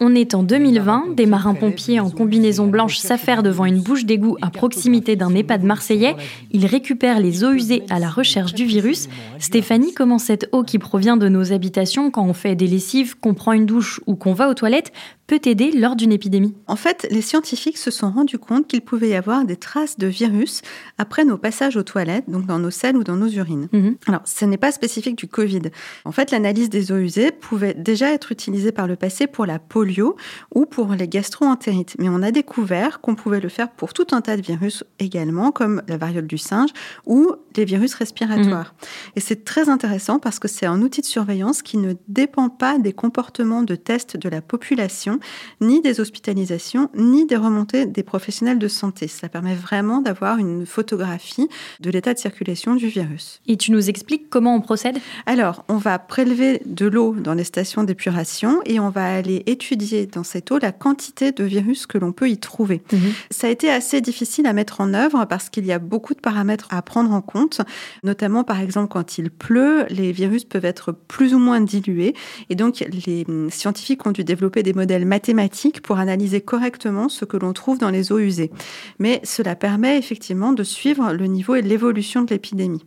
On 0.00 0.16
est 0.16 0.34
en 0.34 0.42
2020, 0.42 1.14
des 1.14 1.26
marins-pompiers 1.26 2.00
en 2.00 2.10
combinaison 2.10 2.66
blanche 2.66 2.98
s'affairent 2.98 3.44
devant 3.44 3.64
une 3.64 3.80
bouche 3.80 4.04
d'égout 4.04 4.36
à 4.42 4.50
proximité 4.50 5.14
d'un 5.14 5.32
EHPAD 5.32 5.62
marseillais. 5.62 6.16
Ils 6.50 6.66
récupèrent 6.66 7.20
les 7.20 7.44
eaux 7.44 7.52
usées 7.52 7.84
à 7.88 8.00
la 8.00 8.10
recherche 8.10 8.52
du 8.52 8.64
virus. 8.64 9.08
Stéphanie, 9.38 9.94
comment 9.94 10.18
cette 10.18 10.48
eau 10.50 10.64
qui 10.64 10.80
provient 10.80 11.16
de 11.16 11.28
nos 11.28 11.52
habitations 11.52 12.10
quand 12.10 12.26
on 12.26 12.34
fait 12.34 12.56
des 12.56 12.66
lessives, 12.66 13.16
qu'on 13.16 13.34
prend 13.34 13.52
une 13.52 13.64
douche 13.64 14.00
ou 14.06 14.16
qu'on 14.16 14.34
va 14.34 14.50
aux 14.50 14.54
toilettes 14.54 14.92
peut 15.26 15.40
aider 15.44 15.72
lors 15.72 15.96
d'une 15.96 16.12
épidémie 16.12 16.54
En 16.66 16.76
fait, 16.76 17.06
les 17.10 17.20
scientifiques 17.20 17.78
se 17.78 17.90
sont 17.90 18.10
rendus 18.10 18.38
compte 18.38 18.68
qu'il 18.68 18.80
pouvait 18.80 19.08
y 19.08 19.14
avoir 19.14 19.44
des 19.44 19.56
traces 19.56 19.98
de 19.98 20.06
virus 20.06 20.62
après 20.98 21.24
nos 21.24 21.36
passages 21.36 21.76
aux 21.76 21.82
toilettes, 21.82 22.28
donc 22.28 22.46
dans 22.46 22.58
nos 22.58 22.70
selles 22.70 22.96
ou 22.96 23.04
dans 23.04 23.16
nos 23.16 23.28
urines. 23.28 23.68
Mhm. 23.72 23.96
Alors, 24.06 24.22
ce 24.24 24.44
n'est 24.44 24.56
pas 24.56 24.72
spécifique 24.72 25.16
du 25.16 25.26
Covid. 25.26 25.62
En 26.04 26.12
fait, 26.12 26.30
l'analyse 26.30 26.70
des 26.70 26.92
eaux 26.92 26.98
usées 26.98 27.32
pouvait 27.32 27.74
déjà 27.74 28.12
être 28.12 28.30
utilisée 28.30 28.72
par 28.72 28.86
le 28.86 28.96
passé 28.96 29.26
pour 29.26 29.46
la 29.46 29.58
polio 29.58 30.16
ou 30.54 30.66
pour 30.66 30.92
les 30.92 31.08
gastro-entérites. 31.08 31.96
Mais 31.98 32.08
on 32.08 32.22
a 32.22 32.30
découvert 32.30 33.00
qu'on 33.00 33.14
pouvait 33.14 33.40
le 33.40 33.48
faire 33.48 33.70
pour 33.70 33.92
tout 33.92 34.06
un 34.12 34.20
tas 34.20 34.36
de 34.36 34.42
virus 34.42 34.84
également, 34.98 35.50
comme 35.50 35.82
la 35.88 35.96
variole 35.96 36.26
du 36.26 36.38
singe 36.38 36.70
ou 37.04 37.32
les 37.56 37.64
virus 37.64 37.94
respiratoires. 37.94 38.74
Mhm. 38.74 39.12
Et 39.16 39.20
c'est 39.20 39.44
très 39.44 39.68
intéressant 39.68 40.18
parce 40.18 40.38
que 40.38 40.48
c'est 40.48 40.66
un 40.66 40.82
outil 40.82 41.00
de 41.00 41.06
surveillance 41.06 41.62
qui 41.62 41.78
ne 41.78 41.94
dépend 42.08 42.48
pas 42.48 42.78
des 42.78 42.92
comportements 42.92 43.62
de 43.62 43.74
test 43.74 44.16
de 44.16 44.28
la 44.28 44.40
population 44.40 45.15
ni 45.60 45.80
des 45.80 46.00
hospitalisations, 46.00 46.90
ni 46.94 47.26
des 47.26 47.36
remontées 47.36 47.86
des 47.86 48.02
professionnels 48.02 48.58
de 48.58 48.68
santé. 48.68 49.08
Ça 49.08 49.28
permet 49.28 49.54
vraiment 49.54 50.00
d'avoir 50.00 50.38
une 50.38 50.66
photographie 50.66 51.48
de 51.80 51.90
l'état 51.90 52.14
de 52.14 52.18
circulation 52.18 52.74
du 52.74 52.88
virus. 52.88 53.40
Et 53.46 53.56
tu 53.56 53.72
nous 53.72 53.88
expliques 53.88 54.28
comment 54.30 54.54
on 54.54 54.60
procède? 54.60 54.98
Alors, 55.26 55.64
on 55.68 55.76
va 55.76 55.98
prélever 55.98 56.62
de 56.66 56.86
l'eau 56.86 57.14
dans 57.14 57.34
les 57.34 57.44
stations 57.44 57.84
d'épuration 57.84 58.60
et 58.64 58.80
on 58.80 58.90
va 58.90 59.14
aller 59.14 59.42
étudier 59.46 60.06
dans 60.06 60.24
cette 60.24 60.50
eau 60.50 60.58
la 60.58 60.72
quantité 60.72 61.32
de 61.32 61.44
virus 61.44 61.86
que 61.86 61.98
l'on 61.98 62.12
peut 62.12 62.28
y 62.28 62.38
trouver. 62.38 62.82
Mhm. 62.92 63.12
Ça 63.30 63.46
a 63.46 63.50
été 63.50 63.70
assez 63.70 64.00
difficile 64.00 64.46
à 64.46 64.52
mettre 64.52 64.80
en 64.80 64.94
œuvre 64.94 65.24
parce 65.24 65.48
qu'il 65.48 65.66
y 65.66 65.72
a 65.72 65.78
beaucoup 65.78 66.14
de 66.14 66.20
paramètres 66.20 66.68
à 66.70 66.82
prendre 66.82 67.12
en 67.12 67.22
compte, 67.22 67.60
notamment 68.04 68.44
par 68.44 68.60
exemple 68.60 68.88
quand 68.88 69.18
il 69.18 69.30
pleut, 69.30 69.86
les 69.88 70.12
virus 70.12 70.44
peuvent 70.44 70.64
être 70.64 70.92
plus 70.92 71.34
ou 71.34 71.38
moins 71.38 71.60
dilués 71.60 72.14
et 72.50 72.54
donc 72.54 72.80
les 72.80 73.26
scientifiques 73.50 74.06
ont 74.06 74.12
dû 74.12 74.24
développer 74.24 74.62
des 74.62 74.72
modèles 74.72 75.05
mathématiques 75.06 75.80
pour 75.80 75.98
analyser 75.98 76.40
correctement 76.40 77.08
ce 77.08 77.24
que 77.24 77.36
l'on 77.36 77.52
trouve 77.52 77.78
dans 77.78 77.90
les 77.90 78.12
eaux 78.12 78.18
usées. 78.18 78.50
Mais 78.98 79.20
cela 79.24 79.56
permet 79.56 79.98
effectivement 79.98 80.52
de 80.52 80.62
suivre 80.62 81.12
le 81.12 81.26
niveau 81.26 81.54
et 81.54 81.62
l'évolution 81.62 82.22
de 82.22 82.30
l'épidémie. 82.30 82.84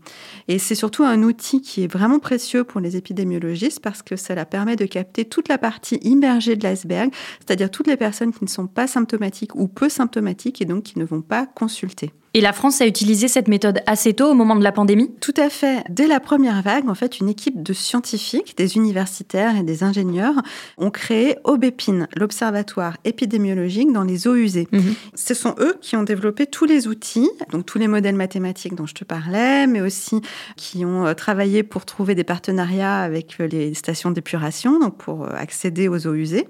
Et 0.47 0.59
c'est 0.59 0.75
surtout 0.75 1.03
un 1.03 1.23
outil 1.23 1.61
qui 1.61 1.83
est 1.83 1.91
vraiment 1.91 2.19
précieux 2.19 2.63
pour 2.63 2.81
les 2.81 2.97
épidémiologistes 2.97 3.79
parce 3.79 4.03
que 4.03 4.15
cela 4.15 4.45
permet 4.45 4.75
de 4.75 4.85
capter 4.85 5.25
toute 5.25 5.47
la 5.47 5.57
partie 5.57 5.95
immergée 6.03 6.55
de 6.55 6.63
l'iceberg, 6.63 7.11
c'est-à-dire 7.39 7.71
toutes 7.71 7.87
les 7.87 7.97
personnes 7.97 8.33
qui 8.33 8.43
ne 8.43 8.49
sont 8.49 8.67
pas 8.67 8.87
symptomatiques 8.87 9.55
ou 9.55 9.67
peu 9.67 9.89
symptomatiques 9.89 10.61
et 10.61 10.65
donc 10.65 10.83
qui 10.83 10.99
ne 10.99 11.05
vont 11.05 11.21
pas 11.21 11.45
consulter. 11.45 12.11
Et 12.35 12.41
la 12.41 12.53
France 12.53 12.79
a 12.79 12.85
utilisé 12.85 13.27
cette 13.27 13.47
méthode 13.47 13.81
assez 13.87 14.13
tôt 14.13 14.29
au 14.29 14.33
moment 14.35 14.55
de 14.55 14.63
la 14.63 14.71
pandémie? 14.71 15.09
Tout 15.19 15.33
à 15.35 15.49
fait. 15.49 15.83
Dès 15.89 16.05
la 16.05 16.19
première 16.19 16.61
vague, 16.61 16.87
en 16.87 16.93
fait, 16.93 17.19
une 17.19 17.27
équipe 17.27 17.63
de 17.63 17.73
scientifiques, 17.73 18.55
des 18.55 18.77
universitaires 18.77 19.57
et 19.57 19.63
des 19.63 19.83
ingénieurs 19.83 20.35
ont 20.77 20.91
créé 20.91 21.37
Obépine, 21.43 22.07
l'observatoire 22.15 22.97
épidémiologique 23.03 23.91
dans 23.91 24.03
les 24.03 24.27
eaux 24.27 24.35
usées. 24.35 24.67
Mhm. 24.71 24.93
Ce 25.15 25.33
sont 25.33 25.55
eux 25.57 25.75
qui 25.81 25.95
ont 25.95 26.03
développé 26.03 26.45
tous 26.45 26.65
les 26.65 26.87
outils, 26.87 27.29
donc 27.51 27.65
tous 27.65 27.79
les 27.79 27.87
modèles 27.87 28.15
mathématiques 28.15 28.75
dont 28.75 28.85
je 28.85 28.93
te 28.93 29.03
parlais, 29.03 29.65
mais 29.65 29.81
aussi 29.81 30.21
qui 30.55 30.85
ont 30.85 31.07
euh, 31.07 31.15
travaillé 31.15 31.63
pour 31.63 31.85
trouver 31.85 32.13
des 32.13 32.23
partenariats 32.23 32.99
avec 32.99 33.37
euh, 33.39 33.47
les 33.47 33.73
stations 33.73 34.11
d'épuration, 34.11 34.79
donc 34.79 34.97
pour 34.97 35.23
euh, 35.23 35.29
accéder 35.35 35.87
aux 35.87 36.05
eaux 36.05 36.13
usées. 36.13 36.47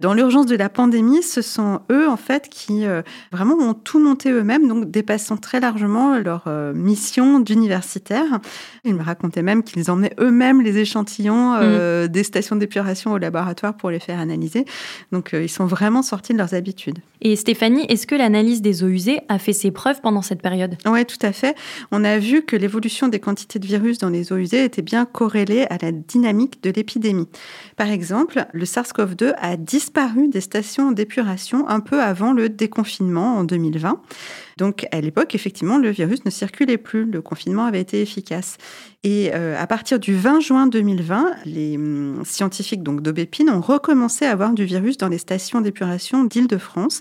Dans 0.00 0.12
l'urgence 0.12 0.46
de 0.46 0.56
la 0.56 0.68
pandémie, 0.68 1.22
ce 1.22 1.40
sont 1.40 1.82
eux, 1.92 2.08
en 2.08 2.16
fait, 2.16 2.48
qui 2.48 2.84
vraiment 3.30 3.54
ont 3.56 3.74
tout 3.74 3.98
monté 3.98 4.30
eux-mêmes, 4.30 4.66
donc 4.66 4.90
dépassé 4.90 5.19
sont 5.20 5.36
très 5.36 5.60
largement 5.60 6.18
leur 6.18 6.44
euh, 6.46 6.72
mission 6.72 7.40
d'universitaire. 7.40 8.40
Ils 8.84 8.94
me 8.94 9.02
racontaient 9.02 9.42
même 9.42 9.62
qu'ils 9.62 9.90
emmenaient 9.90 10.14
eux-mêmes 10.18 10.62
les 10.62 10.78
échantillons 10.78 11.54
euh, 11.54 12.04
mm. 12.04 12.08
des 12.08 12.22
stations 12.24 12.56
d'épuration 12.56 13.12
au 13.12 13.18
laboratoire 13.18 13.76
pour 13.76 13.90
les 13.90 14.00
faire 14.00 14.18
analyser. 14.18 14.64
Donc 15.12 15.34
euh, 15.34 15.42
ils 15.42 15.48
sont 15.48 15.66
vraiment 15.66 16.02
sortis 16.02 16.32
de 16.32 16.38
leurs 16.38 16.54
habitudes. 16.54 16.98
Et 17.20 17.36
Stéphanie, 17.36 17.84
est-ce 17.88 18.06
que 18.06 18.14
l'analyse 18.14 18.62
des 18.62 18.82
eaux 18.82 18.88
usées 18.88 19.20
a 19.28 19.38
fait 19.38 19.52
ses 19.52 19.70
preuves 19.70 20.00
pendant 20.00 20.22
cette 20.22 20.40
période? 20.40 20.76
Oui, 20.86 21.04
tout 21.04 21.18
à 21.22 21.32
fait. 21.32 21.54
On 21.92 22.04
a 22.04 22.18
vu 22.18 22.42
que 22.42 22.56
l'évolution 22.56 23.08
des 23.08 23.20
quantités 23.20 23.58
de 23.58 23.66
virus 23.66 23.98
dans 23.98 24.08
les 24.08 24.32
eaux 24.32 24.38
usées 24.38 24.64
était 24.64 24.82
bien 24.82 25.04
corrélée 25.04 25.66
à 25.70 25.76
la 25.80 25.92
dynamique 25.92 26.62
de 26.62 26.70
l'épidémie. 26.70 27.28
Par 27.76 27.88
exemple, 27.88 28.46
le 28.52 28.64
SARS-CoV-2 28.64 29.34
a 29.36 29.56
disparu 29.56 30.28
des 30.28 30.40
stations 30.40 30.92
d'épuration 30.92 31.68
un 31.68 31.80
peu 31.80 32.00
avant 32.00 32.32
le 32.32 32.48
déconfinement 32.48 33.36
en 33.36 33.44
2020. 33.44 34.00
Donc 34.56 34.86
à 34.92 35.00
l'époque, 35.10 35.34
effectivement, 35.34 35.76
le 35.76 35.90
virus 35.90 36.24
ne 36.24 36.30
circulait 36.30 36.78
plus, 36.78 37.04
le 37.04 37.20
confinement 37.20 37.64
avait 37.64 37.80
été 37.80 38.00
efficace. 38.00 38.58
Et 39.02 39.30
euh, 39.32 39.58
à 39.58 39.66
partir 39.66 39.98
du 39.98 40.14
20 40.14 40.40
juin 40.40 40.66
2020, 40.66 41.30
les 41.46 41.76
hum, 41.76 42.22
scientifiques 42.26 42.82
donc 42.82 43.00
d'Aubépine 43.00 43.48
ont 43.48 43.62
recommencé 43.62 44.26
à 44.26 44.32
avoir 44.32 44.52
du 44.52 44.66
virus 44.66 44.98
dans 44.98 45.08
les 45.08 45.16
stations 45.16 45.62
d'épuration 45.62 46.24
d'Île-de-France. 46.24 47.00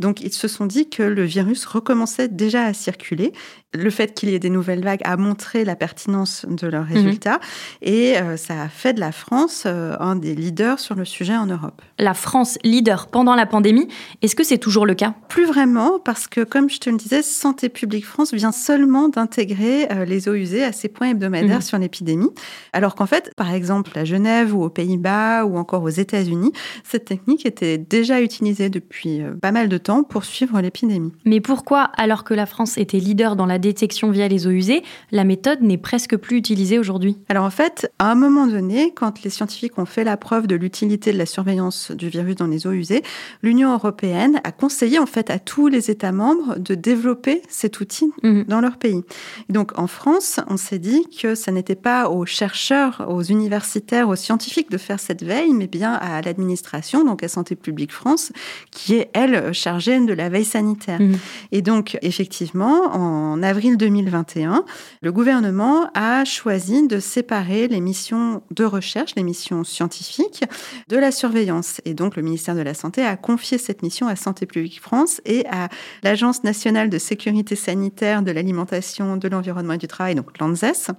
Donc 0.00 0.20
ils 0.22 0.32
se 0.32 0.48
sont 0.48 0.66
dit 0.66 0.90
que 0.90 1.04
le 1.04 1.22
virus 1.22 1.64
recommençait 1.64 2.26
déjà 2.26 2.64
à 2.64 2.72
circuler. 2.72 3.32
le 3.72 3.90
fait 3.90 4.12
qu'il 4.12 4.30
y 4.30 4.34
ait 4.34 4.40
des 4.40 4.50
nouvelles 4.50 4.82
vagues 4.82 5.02
a 5.04 5.16
montré 5.16 5.64
la 5.64 5.76
pertinence 5.76 6.46
de 6.48 6.66
leurs 6.66 6.86
mhm. 6.86 6.94
résultats 6.94 7.38
et 7.80 8.18
euh, 8.18 8.36
ça 8.36 8.62
a 8.62 8.68
fait 8.68 8.94
de 8.94 9.00
la 9.00 9.12
France 9.12 9.64
euh, 9.66 9.94
un 10.00 10.16
des 10.16 10.34
leaders 10.34 10.80
sur 10.80 10.96
le 10.96 11.04
sujet 11.04 11.36
en 11.36 11.46
Europe. 11.46 11.80
La 12.00 12.14
France 12.14 12.58
leader 12.64 13.06
pendant 13.06 13.36
la 13.36 13.46
pandémie, 13.46 13.86
est-ce 14.20 14.34
que 14.34 14.42
c'est 14.42 14.58
toujours 14.58 14.86
le 14.86 14.94
cas? 14.94 15.14
Plus 15.28 15.46
vraiment, 15.46 16.00
parce 16.00 16.26
que 16.26 16.40
comme 16.40 16.68
je 16.70 16.78
te 16.78 16.90
le 16.90 16.96
disais, 16.96 17.22
Santé 17.22 17.68
publique 17.68 18.06
France 18.06 18.34
vient 18.34 18.52
seulement 18.52 19.08
d'intégrer 19.08 19.86
euh, 19.92 20.04
les 20.04 20.28
eaux 20.28 20.34
usées 20.34 20.64
à 20.64 20.72
ses 20.72 20.88
points 20.88 21.10
hebdomadaires 21.10 21.35
mhm. 21.42 21.60
sur 21.60 21.78
l'épidémie, 21.78 22.30
alors 22.72 22.94
qu'en 22.94 23.06
fait, 23.06 23.32
par 23.36 23.52
exemple 23.52 23.96
à 23.98 24.04
Genève 24.04 24.54
ou 24.54 24.62
aux 24.62 24.70
Pays-Bas 24.70 25.44
ou 25.44 25.56
encore 25.56 25.82
aux 25.82 25.88
États-Unis, 25.88 26.52
cette 26.84 27.04
technique 27.04 27.46
était 27.46 27.78
déjà 27.78 28.20
utilisée 28.20 28.68
depuis 28.68 29.20
pas 29.40 29.52
mal 29.52 29.68
de 29.68 29.78
temps 29.78 30.02
pour 30.02 30.24
suivre 30.24 30.60
l'épidémie. 30.60 31.12
Mais 31.24 31.40
pourquoi, 31.40 31.90
alors 31.96 32.24
que 32.24 32.34
la 32.34 32.46
France 32.46 32.78
était 32.78 32.98
leader 32.98 33.36
dans 33.36 33.46
la 33.46 33.58
détection 33.58 34.10
via 34.10 34.28
les 34.28 34.46
eaux 34.46 34.50
usées, 34.50 34.82
la 35.12 35.24
méthode 35.24 35.62
n'est 35.62 35.78
presque 35.78 36.16
plus 36.16 36.36
utilisée 36.36 36.78
aujourd'hui? 36.78 37.18
Alors 37.28 37.44
en 37.44 37.50
fait, 37.50 37.90
à 37.98 38.10
un 38.10 38.14
moment 38.14 38.46
donné, 38.46 38.92
quand 38.94 39.22
les 39.22 39.30
scientifiques 39.30 39.78
ont 39.78 39.86
fait 39.86 40.04
la 40.04 40.16
preuve 40.16 40.46
de 40.46 40.56
l'utilité 40.56 41.12
de 41.12 41.18
la 41.18 41.26
surveillance 41.26 41.90
du 41.90 42.08
virus 42.08 42.36
dans 42.36 42.46
les 42.46 42.66
eaux 42.66 42.72
usées, 42.72 43.02
l'Union 43.42 43.72
européenne 43.72 44.40
a 44.44 44.52
conseillé 44.52 44.98
en 44.98 45.06
fait 45.06 45.30
à 45.30 45.38
tous 45.38 45.68
les 45.68 45.90
États 45.90 46.12
membres 46.12 46.58
de 46.58 46.74
développer 46.74 47.42
cet 47.48 47.80
outil 47.80 48.10
mhm. 48.22 48.44
dans 48.44 48.60
leur 48.60 48.76
pays. 48.78 49.02
donc 49.48 49.78
en 49.78 49.86
France, 49.86 50.40
on 50.48 50.56
s'est 50.56 50.78
dit 50.78 51.06
que 51.20 51.25
ça 51.34 51.52
n'était 51.52 51.74
pas 51.74 52.08
aux 52.08 52.26
chercheurs, 52.26 53.06
aux 53.08 53.22
universitaires, 53.22 54.08
aux 54.08 54.16
scientifiques 54.16 54.70
de 54.70 54.78
faire 54.78 55.00
cette 55.00 55.22
veille, 55.22 55.52
mais 55.52 55.66
bien 55.66 55.92
à 55.94 56.22
l'administration, 56.22 57.04
donc 57.04 57.22
à 57.22 57.28
Santé 57.28 57.56
publique 57.56 57.92
France, 57.92 58.32
qui 58.70 58.94
est 58.94 59.10
elle 59.12 59.52
chargée 59.52 59.98
de 59.98 60.12
la 60.12 60.28
veille 60.28 60.44
sanitaire. 60.44 61.00
Mhm. 61.00 61.18
Et 61.52 61.62
donc 61.62 61.98
effectivement, 62.02 62.94
en 62.94 63.42
avril 63.42 63.76
2021, 63.76 64.64
le 65.02 65.12
gouvernement 65.12 65.90
a 65.94 66.24
choisi 66.24 66.86
de 66.86 67.00
séparer 67.00 67.68
les 67.68 67.80
missions 67.80 68.42
de 68.50 68.64
recherche, 68.64 69.14
les 69.16 69.22
missions 69.22 69.64
scientifiques, 69.64 70.44
de 70.88 70.96
la 70.96 71.12
surveillance. 71.12 71.80
Et 71.84 71.94
donc, 71.94 72.16
le 72.16 72.22
ministère 72.22 72.54
de 72.54 72.60
la 72.60 72.74
Santé 72.74 73.04
a 73.04 73.16
confié 73.16 73.58
cette 73.58 73.82
mission 73.82 74.06
à 74.08 74.16
Santé 74.16 74.46
publique 74.46 74.80
France 74.80 75.20
et 75.24 75.46
à 75.46 75.68
l'Agence 76.02 76.44
nationale 76.44 76.90
de 76.90 76.98
sécurité 76.98 77.56
sanitaire 77.56 78.22
de 78.22 78.30
l'alimentation, 78.30 79.16
de 79.16 79.28
l'environnement 79.28 79.74
et 79.74 79.78
du 79.78 79.88
travail, 79.88 80.14
donc 80.14 80.38
l'ANSES. 80.38 80.90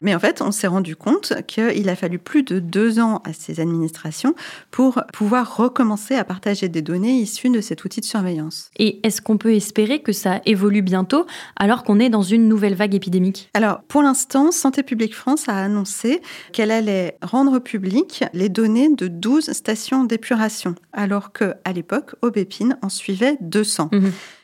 Mais 0.00 0.14
en 0.14 0.18
fait, 0.18 0.42
on 0.42 0.50
s'est 0.50 0.66
rendu 0.66 0.96
compte 0.96 1.32
qu'il 1.46 1.88
a 1.88 1.96
fallu 1.96 2.18
plus 2.18 2.42
de 2.42 2.58
deux 2.58 3.00
ans 3.00 3.20
à 3.24 3.32
ces 3.32 3.60
administrations 3.60 4.34
pour 4.70 5.02
pouvoir 5.12 5.56
recommencer 5.56 6.14
à 6.14 6.24
partager 6.24 6.68
des 6.68 6.82
données 6.82 7.14
issues 7.20 7.50
de 7.50 7.60
cet 7.60 7.84
outil 7.84 8.00
de 8.00 8.04
surveillance. 8.04 8.70
Et 8.76 9.06
est-ce 9.06 9.20
qu'on 9.20 9.38
peut 9.38 9.54
espérer 9.54 10.02
que 10.02 10.12
ça 10.12 10.40
évolue 10.46 10.82
bientôt 10.82 11.26
alors 11.56 11.84
qu'on 11.84 12.00
est 12.00 12.10
dans 12.10 12.22
une 12.22 12.48
nouvelle 12.48 12.74
vague 12.74 12.94
épidémique? 12.94 13.50
Alors, 13.54 13.82
pour 13.82 14.02
l'instant, 14.02 14.52
Santé 14.52 14.82
publique 14.82 15.14
France 15.14 15.48
a 15.48 15.56
annoncé 15.56 16.20
qu'elle 16.52 16.70
allait 16.70 17.16
rendre 17.22 17.58
public 17.58 18.24
les 18.32 18.48
données 18.48 18.88
de 18.94 19.08
12 19.08 19.52
stations 19.52 20.04
d'épuration, 20.04 20.74
alors 20.92 21.32
qu'à 21.32 21.72
l'époque, 21.74 22.14
Aubépine 22.22 22.76
en 22.82 22.88
suivait 22.88 23.36
200. 23.40 23.90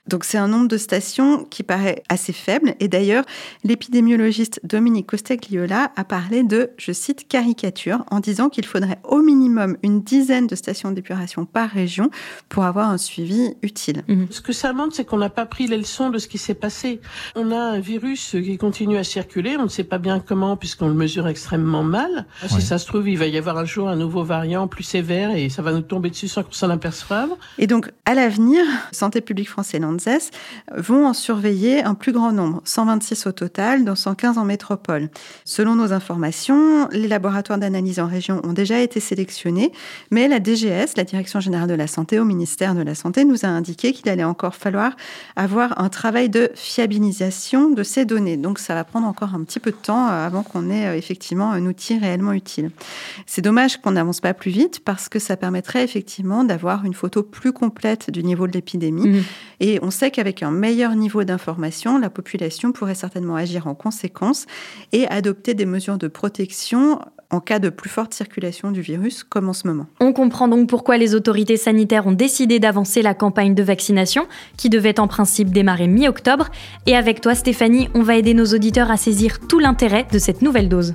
Donc 0.08 0.24
c'est 0.24 0.38
un 0.38 0.48
nombre 0.48 0.68
de 0.68 0.76
stations 0.76 1.44
qui 1.44 1.62
paraît 1.62 2.02
assez 2.08 2.32
faible. 2.32 2.74
Et 2.80 2.88
d'ailleurs, 2.88 3.24
l'épidémiologiste 3.64 4.60
Dominique 4.64 5.06
Costagliola 5.06 5.92
a 5.96 6.04
parlé 6.04 6.42
de, 6.42 6.70
je 6.76 6.92
cite, 6.92 7.26
caricature, 7.28 8.04
en 8.10 8.20
disant 8.20 8.48
qu'il 8.48 8.66
faudrait 8.66 8.98
au 9.04 9.20
minimum 9.20 9.76
une 9.82 10.02
dizaine 10.02 10.46
de 10.46 10.54
stations 10.54 10.90
d'épuration 10.90 11.46
par 11.46 11.70
région 11.70 12.10
pour 12.48 12.64
avoir 12.64 12.90
un 12.90 12.98
suivi 12.98 13.54
utile. 13.62 14.02
Mhm. 14.08 14.28
Ce 14.30 14.40
que 14.40 14.52
ça 14.52 14.72
montre, 14.72 14.94
c'est 14.94 15.04
qu'on 15.04 15.18
n'a 15.18 15.30
pas 15.30 15.46
pris 15.46 15.66
les 15.66 15.78
leçons 15.78 16.10
de 16.10 16.18
ce 16.18 16.28
qui 16.28 16.38
s'est 16.38 16.54
passé. 16.54 17.00
On 17.34 17.50
a 17.50 17.58
un 17.58 17.80
virus 17.80 18.30
qui 18.30 18.58
continue 18.58 18.98
à 18.98 19.04
circuler, 19.04 19.56
on 19.58 19.64
ne 19.64 19.68
sait 19.68 19.84
pas 19.84 19.98
bien 19.98 20.20
comment 20.20 20.56
puisqu'on 20.56 20.88
le 20.88 20.94
mesure 20.94 21.26
extrêmement 21.28 21.82
mal. 21.82 22.26
Si 22.46 22.60
ça 22.62 22.78
se 22.78 22.86
trouve, 22.86 23.08
il 23.08 23.18
va 23.18 23.26
y 23.26 23.38
avoir 23.38 23.58
un 23.58 23.64
jour 23.64 23.88
un 23.88 23.96
nouveau 23.96 24.22
variant 24.22 24.68
plus 24.68 24.84
sévère 24.84 25.34
et 25.34 25.48
ça 25.48 25.62
va 25.62 25.72
nous 25.72 25.80
tomber 25.80 26.10
dessus 26.10 26.28
sans 26.28 26.42
qu'on 26.42 26.52
s'en 26.52 26.70
aperçoive. 26.70 27.30
Et 27.58 27.66
donc, 27.66 27.90
à 28.04 28.14
l'avenir, 28.14 28.64
Santé 28.92 29.20
publique 29.20 29.48
française 29.48 29.74
vont 30.76 31.06
en 31.06 31.12
surveiller 31.12 31.82
un 31.82 31.94
plus 31.94 32.12
grand 32.12 32.32
nombre, 32.32 32.60
126 32.64 33.26
au 33.26 33.32
total, 33.32 33.84
dont 33.84 33.94
115 33.94 34.38
en 34.38 34.44
métropole. 34.44 35.08
Selon 35.44 35.74
nos 35.74 35.92
informations, 35.92 36.88
les 36.90 37.08
laboratoires 37.08 37.58
d'analyse 37.58 38.00
en 38.00 38.06
région 38.06 38.40
ont 38.44 38.52
déjà 38.52 38.80
été 38.80 39.00
sélectionnés, 39.00 39.72
mais 40.10 40.28
la 40.28 40.40
DGS, 40.42 40.96
la 40.96 41.04
Direction 41.04 41.40
générale 41.40 41.68
de 41.68 41.74
la 41.74 41.86
santé 41.86 42.18
au 42.18 42.24
ministère 42.24 42.74
de 42.74 42.82
la 42.82 42.94
Santé, 42.94 43.24
nous 43.24 43.44
a 43.44 43.48
indiqué 43.48 43.92
qu'il 43.92 44.08
allait 44.08 44.24
encore 44.24 44.54
falloir 44.54 44.96
avoir 45.36 45.80
un 45.80 45.88
travail 45.88 46.28
de 46.28 46.50
fiabilisation 46.54 47.70
de 47.70 47.82
ces 47.82 48.04
données. 48.04 48.36
Donc 48.36 48.58
ça 48.58 48.74
va 48.74 48.84
prendre 48.84 49.06
encore 49.06 49.34
un 49.34 49.44
petit 49.44 49.60
peu 49.60 49.70
de 49.70 49.76
temps 49.76 50.08
euh, 50.08 50.26
avant 50.26 50.42
qu'on 50.42 50.70
ait 50.70 50.86
euh, 50.86 50.96
effectivement 50.96 51.50
un 51.50 51.66
outil 51.66 51.98
réellement 51.98 52.32
utile. 52.32 52.70
C'est 53.26 53.42
dommage 53.42 53.80
qu'on 53.80 53.92
n'avance 53.92 54.20
pas 54.20 54.34
plus 54.34 54.50
vite 54.50 54.80
parce 54.84 55.08
que 55.08 55.18
ça 55.18 55.36
permettrait 55.36 55.84
effectivement 55.84 56.44
d'avoir 56.44 56.84
une 56.84 56.94
photo 56.94 57.22
plus 57.22 57.52
complète 57.52 58.10
du 58.10 58.22
niveau 58.22 58.46
de 58.46 58.52
l'épidémie. 58.52 59.08
Mmh. 59.08 59.22
Et 59.60 59.78
on 59.84 59.90
sait 59.90 60.10
qu'avec 60.10 60.42
un 60.42 60.50
meilleur 60.50 60.94
niveau 60.96 61.24
d'information, 61.24 61.98
la 61.98 62.08
population 62.08 62.72
pourrait 62.72 62.94
certainement 62.94 63.36
agir 63.36 63.66
en 63.66 63.74
conséquence 63.74 64.46
et 64.92 65.06
adopter 65.08 65.52
des 65.52 65.66
mesures 65.66 65.98
de 65.98 66.08
protection 66.08 67.00
en 67.30 67.40
cas 67.40 67.58
de 67.58 67.68
plus 67.68 67.90
forte 67.90 68.14
circulation 68.14 68.70
du 68.70 68.80
virus, 68.80 69.24
comme 69.24 69.48
en 69.48 69.52
ce 69.52 69.66
moment. 69.66 69.86
On 70.00 70.12
comprend 70.12 70.48
donc 70.48 70.68
pourquoi 70.68 70.96
les 70.96 71.14
autorités 71.14 71.56
sanitaires 71.56 72.06
ont 72.06 72.12
décidé 72.12 72.60
d'avancer 72.60 73.02
la 73.02 73.12
campagne 73.12 73.54
de 73.54 73.62
vaccination, 73.62 74.26
qui 74.56 74.70
devait 74.70 75.00
en 75.00 75.08
principe 75.08 75.50
démarrer 75.50 75.88
mi-octobre. 75.88 76.48
Et 76.86 76.96
avec 76.96 77.20
toi, 77.20 77.34
Stéphanie, 77.34 77.88
on 77.94 78.02
va 78.02 78.16
aider 78.16 78.34
nos 78.34 78.46
auditeurs 78.46 78.90
à 78.90 78.96
saisir 78.96 79.38
tout 79.46 79.58
l'intérêt 79.58 80.06
de 80.10 80.18
cette 80.18 80.42
nouvelle 80.42 80.68
dose. 80.68 80.94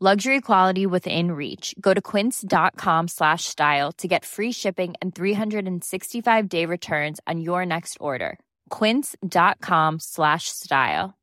Luxury 0.00 0.40
quality 0.40 0.86
within 0.86 1.30
reach. 1.30 1.72
Go 1.80 1.94
to 1.94 2.02
quince.com 2.02 3.06
slash 3.06 3.44
style 3.44 3.92
to 3.92 4.08
get 4.08 4.24
free 4.24 4.50
shipping 4.50 4.94
and 5.00 5.14
365 5.14 6.48
day 6.48 6.66
returns 6.66 7.20
on 7.28 7.40
your 7.40 7.64
next 7.64 7.98
order. 8.00 8.40
Quince.com 8.70 10.00
slash 10.00 10.48
style. 10.48 11.14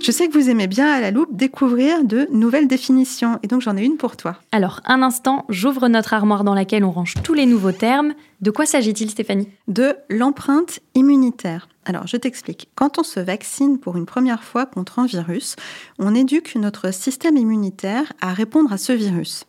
Je 0.00 0.12
sais 0.12 0.26
que 0.26 0.32
vous 0.32 0.48
aimez 0.48 0.68
bien 0.68 0.86
à 0.90 1.00
la 1.00 1.10
loupe 1.10 1.36
découvrir 1.36 2.02
de 2.02 2.28
nouvelles 2.32 2.66
définitions 2.66 3.38
et 3.42 3.46
donc 3.46 3.60
j'en 3.60 3.76
ai 3.76 3.84
une 3.84 3.98
pour 3.98 4.16
toi. 4.16 4.36
Alors, 4.52 4.80
un 4.86 5.02
instant, 5.02 5.44
j'ouvre 5.50 5.86
notre 5.88 6.14
armoire 6.14 6.44
dans 6.44 6.54
laquelle 6.54 6.82
on 6.82 6.90
range 6.90 7.14
tous 7.22 7.34
les 7.34 7.44
nouveaux 7.44 7.72
termes. 7.72 8.14
De 8.40 8.52
quoi 8.52 8.66
s'agit-il, 8.66 9.10
Stéphanie? 9.10 9.48
De 9.66 9.96
l'empreinte 10.08 10.78
immunitaire. 10.94 11.68
Alors, 11.88 12.06
je 12.06 12.18
t'explique. 12.18 12.68
Quand 12.74 12.98
on 12.98 13.02
se 13.02 13.18
vaccine 13.18 13.78
pour 13.78 13.96
une 13.96 14.04
première 14.04 14.44
fois 14.44 14.66
contre 14.66 14.98
un 14.98 15.06
virus, 15.06 15.56
on 15.98 16.14
éduque 16.14 16.54
notre 16.54 16.92
système 16.92 17.38
immunitaire 17.38 18.12
à 18.20 18.34
répondre 18.34 18.70
à 18.70 18.76
ce 18.76 18.92
virus. 18.92 19.44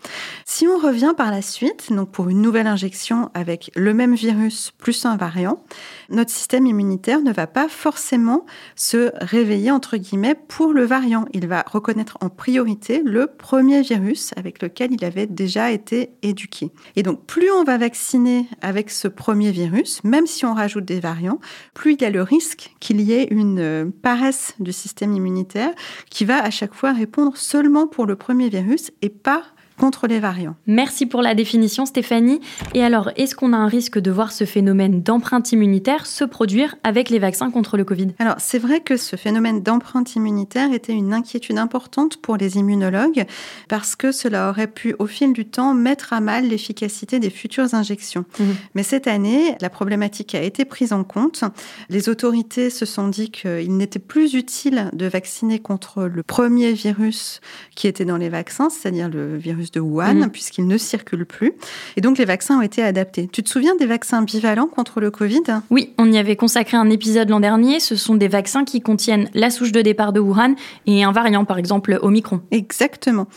Si 0.45 0.65
on 0.65 0.77
revient 0.77 1.13
par 1.17 1.31
la 1.31 1.41
suite, 1.41 1.91
donc 1.91 2.11
pour 2.11 2.29
une 2.29 2.41
nouvelle 2.41 2.67
injection 2.67 3.29
avec 3.33 3.71
le 3.75 3.93
même 3.93 4.15
virus 4.15 4.71
plus 4.77 5.05
un 5.05 5.17
variant, 5.17 5.61
notre 6.09 6.31
système 6.31 6.65
immunitaire 6.65 7.19
ne 7.19 7.33
va 7.33 7.45
pas 7.45 7.67
forcément 7.67 8.45
se 8.77 9.11
réveiller, 9.15 9.69
entre 9.69 9.97
guillemets, 9.97 10.35
pour 10.47 10.71
le 10.71 10.85
variant. 10.85 11.25
Il 11.33 11.45
va 11.45 11.65
reconnaître 11.69 12.17
en 12.21 12.29
priorité 12.29 13.01
le 13.03 13.27
premier 13.27 13.81
virus 13.81 14.31
avec 14.37 14.61
lequel 14.61 14.93
il 14.93 15.03
avait 15.03 15.27
déjà 15.27 15.71
été 15.71 16.11
éduqué. 16.21 16.71
Et 16.95 17.03
donc, 17.03 17.25
plus 17.25 17.51
on 17.51 17.65
va 17.65 17.77
vacciner 17.77 18.47
avec 18.61 18.78
ce 18.87 19.07
premier 19.07 19.51
virus, 19.51 20.03
même 20.03 20.25
si 20.27 20.45
on 20.45 20.53
rajoute 20.53 20.85
des 20.85 20.99
variants, 20.99 21.39
plus 21.73 21.93
il 21.93 22.01
y 22.01 22.05
a 22.05 22.09
le 22.09 22.21
risque 22.21 22.75
qu'il 22.79 23.01
y 23.01 23.11
ait 23.11 23.27
une 23.31 23.59
euh, 23.59 23.85
paresse 24.01 24.55
du 24.59 24.71
système 24.71 25.13
immunitaire 25.13 25.71
qui 26.09 26.23
va 26.23 26.41
à 26.41 26.49
chaque 26.49 26.73
fois 26.73 26.93
répondre 26.93 27.35
seulement 27.35 27.87
pour 27.87 28.05
le 28.05 28.15
premier 28.15 28.49
virus 28.49 28.91
et 29.01 29.09
pas 29.09 29.43
contre 29.79 30.05
les 30.07 30.19
variants. 30.19 30.55
Merci 30.67 31.07
pour 31.07 31.23
la 31.23 31.33
définition 31.33 31.85
Stéphanie. 31.87 32.41
Et 32.75 32.83
alors, 32.83 33.09
est-ce 33.15 33.33
qu'on 33.33 33.53
a 33.53 33.57
un 33.57 33.67
risque 33.67 33.97
de 33.97 34.11
voir 34.11 34.31
ce 34.31 34.43
phénomène 34.43 35.01
d'empreinte 35.01 35.51
immunitaire 35.51 36.05
se 36.05 36.23
produire 36.23 36.75
avec 36.83 37.09
les 37.09 37.17
vaccins 37.17 37.49
contre 37.49 37.77
le 37.77 37.85
Covid? 37.85 38.09
Alors, 38.19 38.35
c'est 38.37 38.59
vrai 38.59 38.81
que 38.81 38.97
ce 38.97 39.15
phénomène 39.15 39.63
d'empreinte 39.63 40.15
immunitaire 40.15 40.73
était 40.73 40.93
une 40.93 41.13
inquiétude 41.13 41.57
importante 41.57 42.17
pour 42.17 42.37
les 42.37 42.57
immunologues 42.57 43.25
parce 43.69 43.95
que 43.95 44.11
cela 44.11 44.49
aurait 44.49 44.67
pu, 44.67 44.95
au 44.99 45.07
fil 45.07 45.33
du 45.33 45.45
temps, 45.45 45.73
mettre 45.73 46.13
à 46.13 46.19
mal 46.19 46.47
l'efficacité 46.47 47.19
des 47.19 47.29
futures 47.29 47.73
injections. 47.73 48.25
Mmh. 48.39 48.43
Mais 48.75 48.83
cette 48.83 49.07
année, 49.07 49.55
la 49.61 49.69
problématique 49.69 50.35
a 50.35 50.43
été 50.43 50.65
prise 50.65 50.93
en 50.93 51.03
compte. 51.03 51.43
Les 51.89 52.09
autorités 52.09 52.69
se 52.69 52.85
sont 52.85 53.07
dit 53.07 53.31
qu'il 53.31 53.77
n'était 53.77 53.99
plus 53.99 54.33
utile 54.33 54.89
de 54.93 55.05
vacciner 55.05 55.59
contre 55.59 56.03
le 56.03 56.23
premier 56.23 56.73
virus 56.73 57.39
qui 57.75 57.87
était 57.87 58.05
dans 58.05 58.17
les 58.17 58.29
vaccins, 58.29 58.69
c'est-à-dire 58.69 59.07
le 59.07 59.37
virus 59.37 59.68
de 59.71 59.79
Wuhan, 59.79 60.15
mmh. 60.15 60.29
puisqu'il 60.29 60.67
ne 60.67 60.77
circule 60.77 61.25
plus. 61.25 61.53
Et 61.97 62.01
donc, 62.01 62.17
les 62.17 62.25
vaccins 62.25 62.59
ont 62.59 62.61
été 62.61 62.83
adaptés. 62.83 63.29
Tu 63.31 63.43
te 63.43 63.49
souviens 63.49 63.75
des 63.75 63.85
vaccins 63.85 64.21
bivalents 64.21 64.67
contre 64.67 64.99
le 64.99 65.11
Covid? 65.11 65.43
Oui, 65.69 65.93
on 65.97 66.11
y 66.11 66.17
avait 66.17 66.35
consacré 66.35 66.77
un 66.77 66.89
épisode 66.89 67.29
l'an 67.29 67.39
dernier. 67.39 67.79
Ce 67.79 67.95
sont 67.95 68.15
des 68.15 68.27
vaccins 68.27 68.65
qui 68.65 68.81
contiennent 68.81 69.29
la 69.33 69.49
souche 69.49 69.71
de 69.71 69.81
départ 69.81 70.13
de 70.13 70.19
Wuhan 70.19 70.55
et 70.85 71.03
un 71.03 71.11
variant, 71.11 71.45
par 71.45 71.57
exemple 71.57 71.99
Omicron. 72.01 72.41
Exactement. 72.51 73.27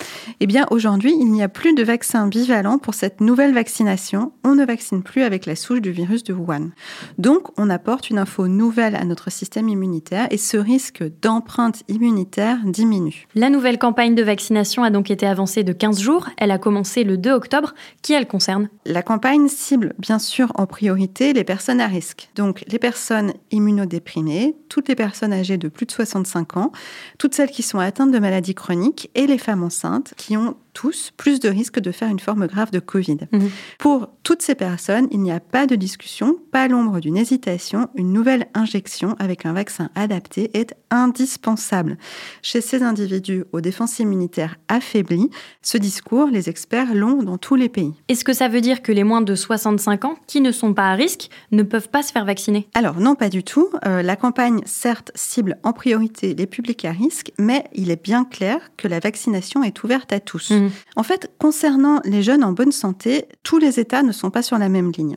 Eh 0.40 0.46
bien, 0.46 0.66
aujourd'hui, 0.70 1.14
il 1.18 1.30
n'y 1.30 1.42
a 1.42 1.48
plus 1.48 1.74
de 1.74 1.82
vaccin 1.82 2.26
bivalent 2.26 2.78
pour 2.78 2.94
cette 2.94 3.20
nouvelle 3.20 3.54
vaccination. 3.54 4.32
On 4.44 4.54
ne 4.54 4.64
vaccine 4.64 5.02
plus 5.02 5.22
avec 5.22 5.46
la 5.46 5.56
souche 5.56 5.80
du 5.80 5.90
virus 5.90 6.24
de 6.24 6.32
Wuhan. 6.32 6.70
Donc, 7.18 7.48
on 7.58 7.70
apporte 7.70 8.10
une 8.10 8.18
info 8.18 8.48
nouvelle 8.48 8.96
à 8.96 9.04
notre 9.04 9.30
système 9.30 9.68
immunitaire 9.68 10.26
et 10.30 10.38
ce 10.38 10.56
risque 10.56 11.04
d'empreinte 11.22 11.82
immunitaire 11.88 12.58
diminue. 12.64 13.26
La 13.34 13.50
nouvelle 13.50 13.78
campagne 13.78 14.14
de 14.14 14.22
vaccination 14.22 14.82
a 14.82 14.90
donc 14.90 15.10
été 15.10 15.26
avancée 15.26 15.64
de 15.64 15.72
15 15.72 16.00
jours. 16.00 16.22
Elle 16.37 16.50
a 16.50 16.59
commencé 16.59 17.05
le 17.05 17.17
2 17.17 17.31
octobre. 17.33 17.75
Qui 18.02 18.12
elle 18.12 18.26
concerne? 18.26 18.69
La 18.85 19.02
campagne 19.02 19.49
cible 19.49 19.95
bien 19.99 20.19
sûr 20.19 20.52
en 20.55 20.67
priorité 20.67 21.33
les 21.33 21.45
personnes 21.45 21.81
à 21.81 21.87
risque. 21.87 22.31
Donc 22.35 22.64
les 22.69 22.79
personnes 22.79 23.33
immunodéprimées, 23.50 24.57
toutes 24.69 24.88
les 24.88 24.95
personnes 24.95 25.33
âgées 25.33 25.59
de 25.59 25.69
plus 25.69 25.87
de 25.87 25.93
65 25.93 26.57
ans, 26.57 26.73
toutes 27.19 27.35
celles 27.35 27.50
qui 27.50 27.62
sont 27.62 27.79
atteintes 27.79 28.12
de 28.12 28.19
maladies 28.19 28.55
chroniques 28.55 29.11
et 29.14 29.26
les 29.26 29.38
femmes 29.38 29.62
enceintes 29.62 30.14
qui 30.17 30.37
ont 30.37 30.57
tous 30.73 31.12
plus 31.17 31.41
de 31.41 31.49
risques 31.49 31.81
de 31.81 31.93
faire 31.93 32.09
une 32.09 32.21
forme 32.21 32.47
grave 32.47 32.71
de 32.71 32.81
Covid. 32.81 33.19
Mhm. 33.33 33.50
Pour 33.79 34.09
toutes 34.23 34.43
ces 34.43 34.55
personnes, 34.55 35.09
il 35.11 35.21
n'y 35.21 35.33
a 35.33 35.41
pas 35.41 35.67
de 35.67 35.76
discussion, 35.76 36.37
pas 36.50 36.69
l'ombre 36.69 37.00
d'une 37.00 37.17
hésitation. 37.17 37.88
Une 37.95 38.12
nouvelle 38.12 38.47
injection 38.55 39.17
avec 39.19 39.47
un 39.47 39.52
vaccin 39.52 39.91
adapté 39.95 40.50
est 40.57 40.75
indispensable. 40.91 41.99
Chez 42.43 42.61
ces 42.61 42.83
individus 42.83 43.45
aux 43.52 43.61
défenses 43.61 43.99
immunitaires 43.99 44.57
affaiblies, 44.69 45.31
ce 45.62 45.79
discours, 45.79 46.29
les 46.29 46.49
experts 46.49 46.95
l'ont 46.95 47.23
dans 47.23 47.38
tous 47.38 47.55
les 47.55 47.69
pays. 47.69 47.95
Est-ce 48.09 48.25
que 48.25 48.33
ça 48.33 48.49
veut 48.49 48.61
dire 48.61 48.83
que 48.83 48.93
les 48.93 49.05
moins 49.05 49.21
de 49.21 49.35
65 49.35 50.05
ans 50.05 50.17
qui 50.26 50.41
ne 50.41 50.52
sont 50.52 50.75
pas 50.75 50.91
à 50.91 50.95
risque 50.95 51.29
ne 51.50 51.62
peuvent 51.62 51.88
pas 51.88 52.02
se 52.02 52.12
faire 52.12 52.25
vacciner? 52.25 52.69
Alors 52.75 53.00
non, 53.00 53.14
pas 53.14 53.29
du 53.29 53.43
tout. 53.43 53.69
Euh, 53.87 54.02
la 54.02 54.17
campagne, 54.17 54.61
certes, 54.64 55.11
cible 55.14 55.59
en 55.62 55.73
priorité 55.73 56.35
les 56.35 56.47
publics 56.47 56.85
à 56.85 56.93
risque, 56.93 57.33
mais 57.38 57.64
il 57.73 57.91
est 57.91 58.02
bien 58.02 58.25
clair 58.25 58.71
que 58.76 58.88
la 58.88 59.00
vaccination 59.00 59.62
est 59.62 59.83
ouverte 59.83 60.12
à 60.12 60.21
tous. 60.21 60.52
Mhm. 60.62 60.71
En 60.97 61.02
fait, 61.02 61.31
concernant 61.38 62.00
les 62.04 62.23
jeunes 62.23 62.45
en 62.45 62.52
bonne 62.52 62.73
santé, 62.73 63.26
tous 63.42 63.59
les 63.59 63.81
États 63.81 64.02
ne 64.02 64.12
sont 64.12 64.31
pas 64.31 64.42
sur 64.42 64.59
la 64.59 64.69
même 64.69 64.92
ligne. 64.92 65.16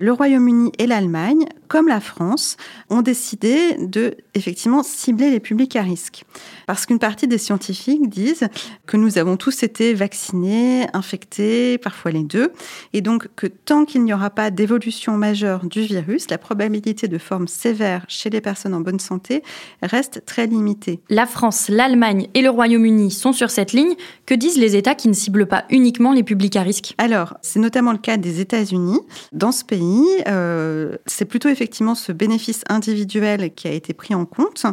Le 0.00 0.12
Royaume-Uni 0.12 0.72
et 0.78 0.86
l'Allemagne, 0.86 1.46
comme 1.68 1.88
la 1.88 2.00
France, 2.00 2.56
ont 2.90 3.00
décidé 3.00 3.76
de 3.78 4.16
effectivement 4.34 4.82
cibler 4.82 5.30
les 5.30 5.40
publics 5.40 5.76
à 5.76 5.82
risque. 5.82 6.24
Parce 6.66 6.84
qu'une 6.84 6.98
partie 6.98 7.28
des 7.28 7.38
scientifiques 7.38 8.10
disent 8.10 8.48
que 8.86 8.96
nous 8.96 9.18
avons 9.18 9.36
tous 9.36 9.62
été 9.62 9.94
vaccinés, 9.94 10.86
infectés, 10.92 11.78
parfois 11.78 12.10
les 12.10 12.22
deux, 12.24 12.52
et 12.92 13.00
donc 13.00 13.28
que 13.36 13.46
tant 13.46 13.84
qu'il 13.86 14.04
n'y 14.04 14.12
aura 14.12 14.30
pas 14.30 14.50
d'évolution 14.50 15.16
majeure 15.16 15.64
du 15.64 15.82
virus, 15.82 16.28
la 16.28 16.38
probabilité 16.38 17.08
de 17.08 17.18
forme 17.18 17.48
sévère 17.48 18.04
chez 18.08 18.28
les 18.30 18.42
personnes 18.42 18.74
en 18.74 18.80
bonne 18.80 19.00
santé 19.00 19.42
reste 19.82 20.24
très 20.26 20.46
limitée. 20.46 21.00
La 21.08 21.24
France, 21.24 21.68
l'Allemagne 21.68 22.28
et 22.34 22.42
le 22.42 22.50
Royaume-Uni 22.50 23.10
sont 23.10 23.32
sur 23.32 23.48
cette 23.48 23.72
ligne. 23.72 23.94
Que 24.26 24.34
disent 24.34 24.58
les 24.58 24.76
États 24.76 24.83
qui 24.92 25.08
ne 25.08 25.14
ciblent 25.14 25.46
pas 25.46 25.64
uniquement 25.70 26.12
les 26.12 26.22
publics 26.22 26.56
à 26.56 26.62
risque 26.62 26.94
Alors, 26.98 27.38
c'est 27.40 27.60
notamment 27.60 27.92
le 27.92 27.98
cas 27.98 28.18
des 28.18 28.40
États-Unis. 28.40 29.00
Dans 29.32 29.52
ce 29.52 29.64
pays, 29.64 30.04
euh, 30.28 30.96
c'est 31.06 31.24
plutôt 31.24 31.48
effectivement 31.48 31.94
ce 31.94 32.12
bénéfice 32.12 32.62
individuel 32.68 33.54
qui 33.54 33.68
a 33.68 33.72
été 33.72 33.94
pris 33.94 34.14
en 34.14 34.26
compte. 34.26 34.66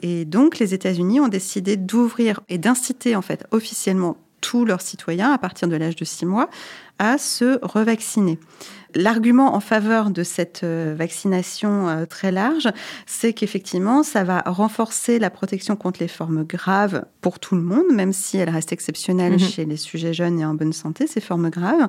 Et 0.00 0.24
donc, 0.24 0.58
les 0.58 0.72
États-Unis 0.72 1.20
ont 1.20 1.28
décidé 1.28 1.76
d'ouvrir 1.76 2.40
et 2.48 2.56
d'inciter 2.56 3.16
en 3.16 3.22
fait 3.22 3.44
officiellement 3.50 4.16
tous 4.40 4.64
leurs 4.64 4.80
citoyens 4.80 5.32
à 5.32 5.38
partir 5.38 5.68
de 5.68 5.76
l'âge 5.76 5.96
de 5.96 6.04
6 6.04 6.24
mois 6.24 6.48
à 6.98 7.18
se 7.18 7.58
revacciner. 7.62 8.38
L'argument 8.94 9.54
en 9.54 9.60
faveur 9.60 10.10
de 10.10 10.22
cette 10.22 10.62
euh, 10.64 10.94
vaccination 10.96 11.88
euh, 11.88 12.06
très 12.06 12.32
large, 12.32 12.68
c'est 13.06 13.32
qu'effectivement, 13.32 14.02
ça 14.02 14.24
va 14.24 14.42
renforcer 14.46 15.18
la 15.18 15.30
protection 15.30 15.76
contre 15.76 16.00
les 16.00 16.08
formes 16.08 16.44
graves 16.44 17.04
pour 17.20 17.38
tout 17.38 17.54
le 17.54 17.62
monde, 17.62 17.86
même 17.92 18.12
si 18.12 18.38
elle 18.38 18.50
reste 18.50 18.72
exceptionnelle 18.72 19.34
mmh 19.34 19.38
chez 19.38 19.64
les 19.64 19.76
sujets 19.76 20.14
jeunes 20.14 20.40
et 20.40 20.44
en 20.44 20.54
bonne 20.54 20.72
santé, 20.72 21.06
ces 21.06 21.20
formes 21.20 21.50
graves. 21.50 21.88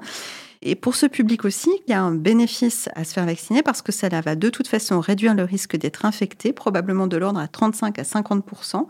Et 0.62 0.76
pour 0.76 0.96
ce 0.96 1.06
public 1.06 1.46
aussi, 1.46 1.70
il 1.88 1.92
y 1.92 1.94
a 1.94 2.02
un 2.02 2.14
bénéfice 2.14 2.90
à 2.94 3.06
se 3.06 3.14
faire 3.14 3.26
vacciner 3.26 3.64
parce 3.64 3.82
que 3.82 3.94
ça 3.94 4.10
va 4.10 4.36
de 4.36 4.50
toute 4.50 4.68
façon 4.68 5.00
réduire 5.00 5.34
le 5.34 5.44
risque 5.44 5.78
d'être 5.78 6.04
infecté, 6.04 6.52
probablement 6.52 7.08
de 7.08 7.16
l'ordre 7.16 7.40
à 7.40 7.48
35 7.48 7.98
à 7.98 8.04
50% 8.04 8.86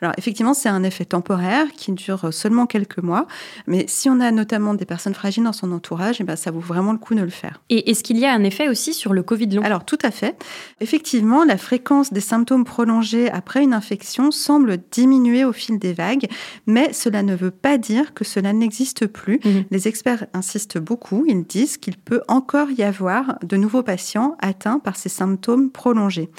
Alors 0.00 0.14
effectivement, 0.16 0.54
c'est 0.54 0.70
un 0.70 0.82
effet 0.82 1.04
temporaire 1.04 1.66
qui 1.76 1.92
dure 1.92 2.32
seulement 2.32 2.64
quelques 2.64 3.00
mois, 3.00 3.26
mais 3.66 3.84
si 3.86 4.08
on 4.08 4.18
a 4.20 4.30
notamment 4.30 4.72
des 4.72 4.86
personnes 4.86 5.12
fragiles 5.12 5.44
dans 5.44 5.52
son 5.52 5.72
entourage, 5.72 6.20
et 6.20 6.22
eh 6.22 6.24
ben, 6.24 6.36
ça 6.36 6.50
vaut 6.50 6.60
vraiment 6.60 6.92
le 6.92 6.98
coup 6.98 7.14
de 7.14 7.20
le 7.20 7.28
faire. 7.28 7.60
Et 7.68 7.90
est-ce 7.90 8.02
qu'il 8.02 8.18
y 8.18 8.24
a 8.24 8.32
un 8.32 8.42
effet 8.42 8.68
aussi 8.70 8.94
sur 8.94 9.12
le 9.12 9.22
Covid 9.22 9.48
long? 9.48 9.62
Alors 9.62 9.84
tout 9.84 9.98
à 10.02 10.10
fait. 10.10 10.42
Effectivement, 10.80 11.44
la 11.44 11.58
fréquence 11.58 12.14
des 12.14 12.20
symptômes 12.20 12.64
prolongés 12.64 13.30
après 13.30 13.62
une 13.62 13.74
infection 13.74 14.30
semble 14.30 14.78
diminuer 14.90 15.44
au 15.44 15.52
fil 15.52 15.78
des 15.78 15.92
vagues, 15.92 16.28
mais 16.66 16.94
cela 16.94 17.22
ne 17.22 17.34
veut 17.34 17.50
pas 17.50 17.76
dire 17.76 18.14
que 18.14 18.24
cela 18.24 18.54
n'existe 18.54 19.06
plus. 19.06 19.38
Mmh. 19.44 19.50
Les 19.70 19.86
experts 19.86 20.26
insistent 20.32 20.78
beaucoup 20.78 21.09
ils 21.26 21.44
disent 21.44 21.76
qu'il 21.76 21.96
peut 21.96 22.22
encore 22.28 22.70
y 22.70 22.82
avoir 22.82 23.38
de 23.42 23.56
nouveaux 23.56 23.82
patients 23.82 24.36
atteints 24.40 24.78
par 24.78 24.96
ces 24.96 25.08
symptômes 25.08 25.70
prolongés. 25.70 26.30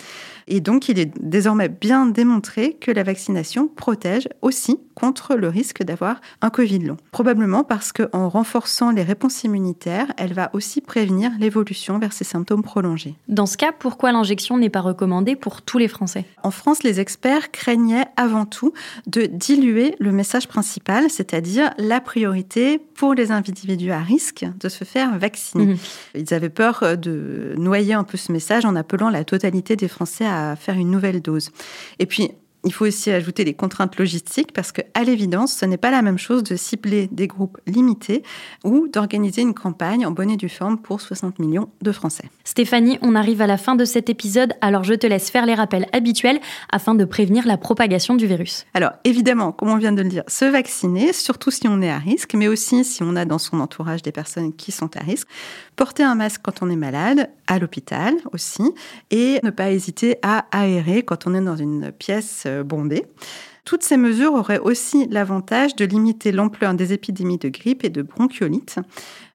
Et 0.54 0.60
donc, 0.60 0.90
il 0.90 1.00
est 1.00 1.10
désormais 1.22 1.70
bien 1.70 2.06
démontré 2.06 2.74
que 2.74 2.92
la 2.92 3.04
vaccination 3.04 3.70
protège 3.70 4.28
aussi 4.42 4.78
contre 4.96 5.36
le 5.36 5.48
risque 5.48 5.82
d'avoir 5.82 6.20
un 6.42 6.50
Covid 6.50 6.80
long. 6.80 6.98
Probablement 7.12 7.64
parce 7.64 7.94
qu'en 7.94 8.28
renforçant 8.28 8.92
les 8.92 9.02
réponses 9.02 9.46
immunitaires, 9.46 10.08
elle 10.18 10.34
va 10.34 10.50
aussi 10.52 10.82
prévenir 10.82 11.32
l'évolution 11.40 12.00
vers 12.00 12.12
ces 12.12 12.26
symptômes 12.26 12.64
prolongés. 12.64 13.16
Dans 13.30 13.46
ce 13.46 13.56
cas, 13.56 13.72
pourquoi 13.72 14.12
l'injection 14.12 14.58
n'est 14.58 14.70
pas 14.70 14.82
recommandée 14.82 15.38
pour 15.38 15.62
tous 15.62 15.78
les 15.78 15.88
Français? 15.88 16.26
En 16.44 16.52
France, 16.52 16.84
les 16.84 17.00
experts 17.00 17.52
craignaient 17.52 18.08
avant 18.18 18.46
tout 18.46 18.74
de 19.08 19.28
diluer 19.28 19.96
le 20.00 20.12
message 20.12 20.50
principal, 20.50 21.10
c'est-à-dire 21.10 21.72
la 21.78 22.02
priorité 22.02 22.78
pour 22.78 23.14
les 23.14 23.32
individus 23.32 23.92
à 23.92 24.02
risque 24.02 24.46
de 24.60 24.68
se 24.68 24.84
faire 24.84 25.18
vacciner. 25.18 25.66
Mmh. 25.66 25.78
Ils 26.16 26.34
avaient 26.34 26.50
peur 26.50 26.98
de 26.98 27.56
noyer 27.58 27.94
un 27.94 28.04
peu 28.04 28.18
ce 28.18 28.34
message 28.34 28.66
en 28.66 28.76
appelant 28.76 29.10
la 29.10 29.24
totalité 29.24 29.78
des 29.78 29.88
Français 29.88 30.26
à 30.26 30.41
faire 30.56 30.76
une 30.76 30.92
nouvelle 30.92 31.22
dose. 31.22 31.52
Et 32.00 32.06
puis, 32.06 32.32
il 32.63 32.74
faut 32.74 32.86
aussi 32.86 33.10
ajouter 33.12 33.43
les 33.43 33.54
contraintes 33.54 33.97
logistiques 33.97 34.54
parce 34.54 34.71
que, 34.71 34.82
à 34.93 35.04
l'évidence, 35.04 35.54
ce 35.54 35.65
n'est 35.65 35.78
pas 35.78 35.91
la 35.91 36.02
même 36.02 36.17
chose 36.17 36.43
de 36.43 36.56
cibler 36.56 37.08
des 37.12 37.28
groupes 37.28 37.58
limités 37.65 38.24
ou 38.63 38.88
d'organiser 38.88 39.41
une 39.41 39.54
campagne 39.54 40.06
en 40.06 40.12
bonne 40.12 40.30
et 40.30 40.38
due 40.38 40.50
forme 40.50 40.78
pour 40.78 41.02
60 41.02 41.39
millions 41.39 41.69
de 41.82 41.91
Français. 41.91 42.26
Stéphanie, 42.43 43.00
on 43.02 43.15
arrive 43.15 43.41
à 43.41 43.47
la 43.47 43.58
fin 43.58 43.76
de 43.76 43.86
cet 43.86 44.10
épisode, 44.10 44.54
alors 44.62 44.84
je 44.84 44.93
te 44.93 45.08
laisse 45.08 45.30
faire 45.30 45.45
les 45.45 45.56
rappels 45.56 45.88
habituels 45.93 46.39
afin 46.71 46.93
de 46.93 47.06
prévenir 47.06 47.47
la 47.47 47.58
propagation 47.58 48.15
du 48.15 48.28
virus. 48.28 48.65
Alors, 48.74 48.91
évidemment, 49.04 49.52
comme 49.52 49.69
on 49.69 49.78
vient 49.78 49.91
de 49.91 50.02
le 50.02 50.10
dire, 50.10 50.24
se 50.28 50.45
vacciner, 50.45 51.13
surtout 51.13 51.52
si 51.52 51.67
on 51.67 51.82
est 51.82 51.89
à 51.89 51.97
risque, 51.97 52.36
mais 52.36 52.47
aussi 52.47 52.84
si 52.84 53.02
on 53.04 53.15
a 53.15 53.26
dans 53.26 53.39
son 53.39 53.60
entourage 53.60 54.02
des 54.02 54.12
personnes 54.12 54.54
qui 54.54 54.71
sont 54.71 54.95
à 54.97 55.00
risque. 55.02 55.28
Porter 55.76 56.04
un 56.04 56.15
masque 56.15 56.41
quand 56.43 56.62
on 56.62 56.69
est 56.69 56.76
malade, 56.76 57.30
à 57.47 57.60
l'hôpital 57.60 58.13
aussi, 58.34 58.63
et 59.10 59.39
ne 59.43 59.50
pas 59.50 59.71
hésiter 59.71 60.17
à 60.21 60.45
aérer 60.52 61.04
quand 61.04 61.28
on 61.28 61.34
est 61.34 61.41
dans 61.41 61.56
une 61.56 61.91
pièce 61.91 62.45
euh, 62.52 62.64
bondée. 62.64 63.06
Toutes 63.64 63.84
ces 63.84 63.98
mesures 63.98 64.34
auraient 64.34 64.60
aussi 64.60 65.08
l'avantage 65.12 65.76
de 65.76 65.86
limiter 65.86 66.32
l'ampleur 66.32 66.74
des 66.74 66.94
épidémies 66.94 67.38
de 67.38 67.48
grippe 67.50 67.84
et 67.84 67.90
de 67.90 68.02
bronchiolite. 68.02 68.80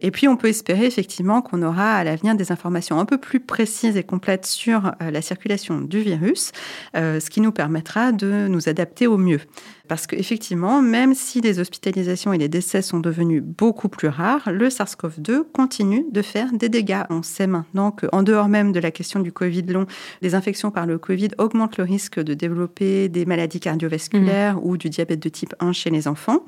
Et 0.00 0.10
puis, 0.10 0.26
on 0.26 0.36
peut 0.36 0.48
espérer 0.48 0.84
effectivement 0.84 1.42
qu'on 1.42 1.62
aura 1.62 1.94
à 1.94 2.04
l'avenir 2.04 2.34
des 2.34 2.50
informations 2.50 2.98
un 2.98 3.04
peu 3.04 3.18
plus 3.18 3.38
précises 3.38 3.96
et 3.96 4.02
complètes 4.02 4.44
sur 4.44 4.86
euh, 5.00 5.10
la 5.12 5.22
circulation 5.22 5.80
du 5.80 6.00
virus, 6.00 6.50
euh, 6.96 7.20
ce 7.20 7.30
qui 7.30 7.40
nous 7.40 7.52
permettra 7.52 8.10
de 8.10 8.48
nous 8.48 8.68
adapter 8.68 9.06
au 9.06 9.16
mieux. 9.16 9.40
Parce 9.88 10.06
qu'effectivement, 10.06 10.82
même 10.82 11.14
si 11.14 11.40
les 11.40 11.58
hospitalisations 11.58 12.32
et 12.32 12.38
les 12.38 12.48
décès 12.48 12.82
sont 12.82 13.00
devenus 13.00 13.42
beaucoup 13.42 13.88
plus 13.88 14.08
rares, 14.08 14.50
le 14.50 14.68
SARS-CoV-2 14.68 15.44
continue 15.52 16.06
de 16.10 16.22
faire 16.22 16.52
des 16.52 16.68
dégâts. 16.68 17.02
On 17.10 17.22
sait 17.22 17.46
maintenant 17.46 17.90
qu'en 17.90 18.22
dehors 18.22 18.48
même 18.48 18.72
de 18.72 18.80
la 18.80 18.90
question 18.90 19.20
du 19.20 19.32
Covid 19.32 19.62
long, 19.62 19.86
les 20.22 20.34
infections 20.34 20.70
par 20.70 20.86
le 20.86 20.98
Covid 20.98 21.28
augmentent 21.38 21.76
le 21.76 21.84
risque 21.84 22.20
de 22.20 22.34
développer 22.34 23.08
des 23.08 23.26
maladies 23.26 23.60
cardiovasculaires 23.60 24.56
mmh. 24.56 24.60
ou 24.64 24.76
du 24.76 24.90
diabète 24.90 25.20
de 25.20 25.28
type 25.28 25.54
1 25.60 25.72
chez 25.72 25.90
les 25.90 26.08
enfants. 26.08 26.44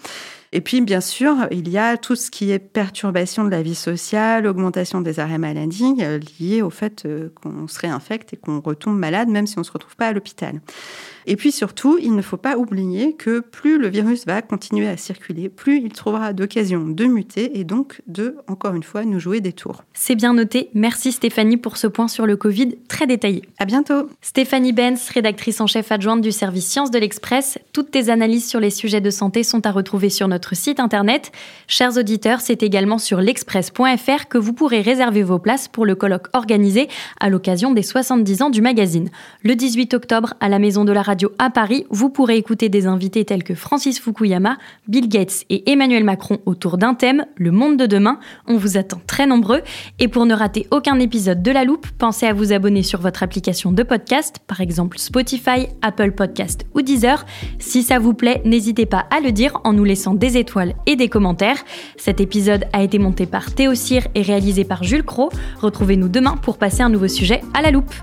Et 0.52 0.60
puis, 0.60 0.80
bien 0.80 1.00
sûr, 1.00 1.46
il 1.50 1.68
y 1.68 1.76
a 1.78 1.96
tout 1.96 2.16
ce 2.16 2.30
qui 2.30 2.50
est 2.50 2.58
perturbation 2.58 3.44
de 3.44 3.50
la 3.50 3.62
vie 3.62 3.74
sociale, 3.74 4.46
augmentation 4.46 5.00
des 5.00 5.20
arrêts 5.20 5.38
maladie 5.38 5.94
euh, 6.00 6.18
liés 6.40 6.62
au 6.62 6.70
fait 6.70 7.04
euh, 7.04 7.28
qu'on 7.34 7.68
se 7.68 7.78
réinfecte 7.78 8.32
et 8.32 8.36
qu'on 8.36 8.60
retombe 8.60 8.98
malade, 8.98 9.28
même 9.28 9.46
si 9.46 9.58
on 9.58 9.60
ne 9.60 9.66
se 9.66 9.72
retrouve 9.72 9.96
pas 9.96 10.06
à 10.06 10.12
l'hôpital. 10.12 10.60
Et 11.26 11.36
puis 11.36 11.52
surtout, 11.52 11.98
il 12.00 12.14
ne 12.14 12.22
faut 12.22 12.38
pas 12.38 12.56
oublier 12.56 13.12
que 13.12 13.40
plus 13.40 13.78
le 13.78 13.88
virus 13.88 14.24
va 14.24 14.40
continuer 14.40 14.88
à 14.88 14.96
circuler, 14.96 15.50
plus 15.50 15.76
il 15.76 15.92
trouvera 15.92 16.32
d'occasions 16.32 16.86
de 16.86 17.04
muter 17.04 17.58
et 17.58 17.64
donc 17.64 18.00
de, 18.06 18.36
encore 18.46 18.74
une 18.74 18.82
fois, 18.82 19.04
nous 19.04 19.20
jouer 19.20 19.42
des 19.42 19.52
tours. 19.52 19.84
C'est 19.92 20.14
bien 20.14 20.32
noté. 20.32 20.70
Merci 20.72 21.12
Stéphanie 21.12 21.58
pour 21.58 21.76
ce 21.76 21.86
point 21.86 22.08
sur 22.08 22.24
le 22.24 22.36
Covid 22.36 22.76
très 22.88 23.06
détaillé. 23.06 23.42
À 23.58 23.66
bientôt. 23.66 24.08
Stéphanie 24.22 24.72
Benz, 24.72 25.10
rédactrice 25.10 25.60
en 25.60 25.66
chef 25.66 25.92
adjointe 25.92 26.22
du 26.22 26.32
service 26.32 26.66
Sciences 26.66 26.90
de 26.90 26.98
l'Express. 26.98 27.58
Toutes 27.74 27.90
tes 27.90 28.08
analyses 28.08 28.48
sur 28.48 28.58
les 28.58 28.70
sujets 28.70 29.02
de 29.02 29.10
santé 29.10 29.42
sont 29.42 29.66
à 29.66 29.70
retrouver 29.70 30.08
sur 30.08 30.28
notre 30.28 30.37
site 30.54 30.80
internet. 30.80 31.32
Chers 31.66 31.96
auditeurs, 31.96 32.40
c'est 32.40 32.62
également 32.62 32.98
sur 32.98 33.20
l'express.fr 33.20 34.28
que 34.28 34.38
vous 34.38 34.52
pourrez 34.52 34.80
réserver 34.80 35.22
vos 35.22 35.38
places 35.38 35.68
pour 35.68 35.86
le 35.86 35.94
colloque 35.94 36.28
organisé 36.32 36.88
à 37.20 37.28
l'occasion 37.28 37.72
des 37.72 37.82
70 37.82 38.42
ans 38.42 38.50
du 38.50 38.62
magazine. 38.62 39.10
Le 39.42 39.54
18 39.54 39.94
octobre, 39.94 40.34
à 40.40 40.48
la 40.48 40.58
Maison 40.58 40.84
de 40.84 40.92
la 40.92 41.02
Radio 41.02 41.30
à 41.38 41.50
Paris, 41.50 41.86
vous 41.90 42.10
pourrez 42.10 42.36
écouter 42.36 42.68
des 42.68 42.86
invités 42.86 43.24
tels 43.24 43.44
que 43.44 43.54
Francis 43.54 44.00
Fukuyama, 44.00 44.58
Bill 44.86 45.08
Gates 45.08 45.44
et 45.50 45.70
Emmanuel 45.70 46.04
Macron 46.04 46.38
autour 46.46 46.78
d'un 46.78 46.94
thème, 46.94 47.24
le 47.36 47.50
monde 47.50 47.76
de 47.76 47.86
demain. 47.86 48.18
On 48.46 48.56
vous 48.56 48.76
attend 48.76 49.00
très 49.06 49.26
nombreux. 49.26 49.62
Et 49.98 50.08
pour 50.08 50.26
ne 50.26 50.34
rater 50.34 50.66
aucun 50.70 50.98
épisode 50.98 51.42
de 51.42 51.50
La 51.50 51.64
Loupe, 51.64 51.86
pensez 51.98 52.26
à 52.26 52.32
vous 52.32 52.52
abonner 52.52 52.82
sur 52.82 53.00
votre 53.00 53.22
application 53.22 53.72
de 53.72 53.82
podcast, 53.82 54.36
par 54.46 54.60
exemple 54.60 54.98
Spotify, 54.98 55.68
Apple 55.82 56.12
Podcast 56.12 56.66
ou 56.74 56.82
Deezer. 56.82 57.24
Si 57.58 57.82
ça 57.82 57.98
vous 57.98 58.14
plaît, 58.14 58.42
n'hésitez 58.44 58.86
pas 58.86 59.06
à 59.10 59.20
le 59.20 59.32
dire 59.32 59.60
en 59.64 59.72
nous 59.72 59.84
laissant 59.84 60.14
des 60.28 60.36
étoiles 60.36 60.74
et 60.86 60.96
des 60.96 61.08
commentaires. 61.08 61.64
Cet 61.96 62.20
épisode 62.20 62.66
a 62.72 62.82
été 62.82 62.98
monté 62.98 63.24
par 63.24 63.54
Théo 63.54 63.74
Cyr 63.74 64.06
et 64.14 64.22
réalisé 64.22 64.64
par 64.64 64.82
Jules 64.84 65.04
Cro. 65.04 65.30
Retrouvez-nous 65.60 66.08
demain 66.08 66.36
pour 66.36 66.58
passer 66.58 66.82
un 66.82 66.90
nouveau 66.90 67.08
sujet 67.08 67.40
à 67.54 67.62
La 67.62 67.70
Loupe. 67.70 67.94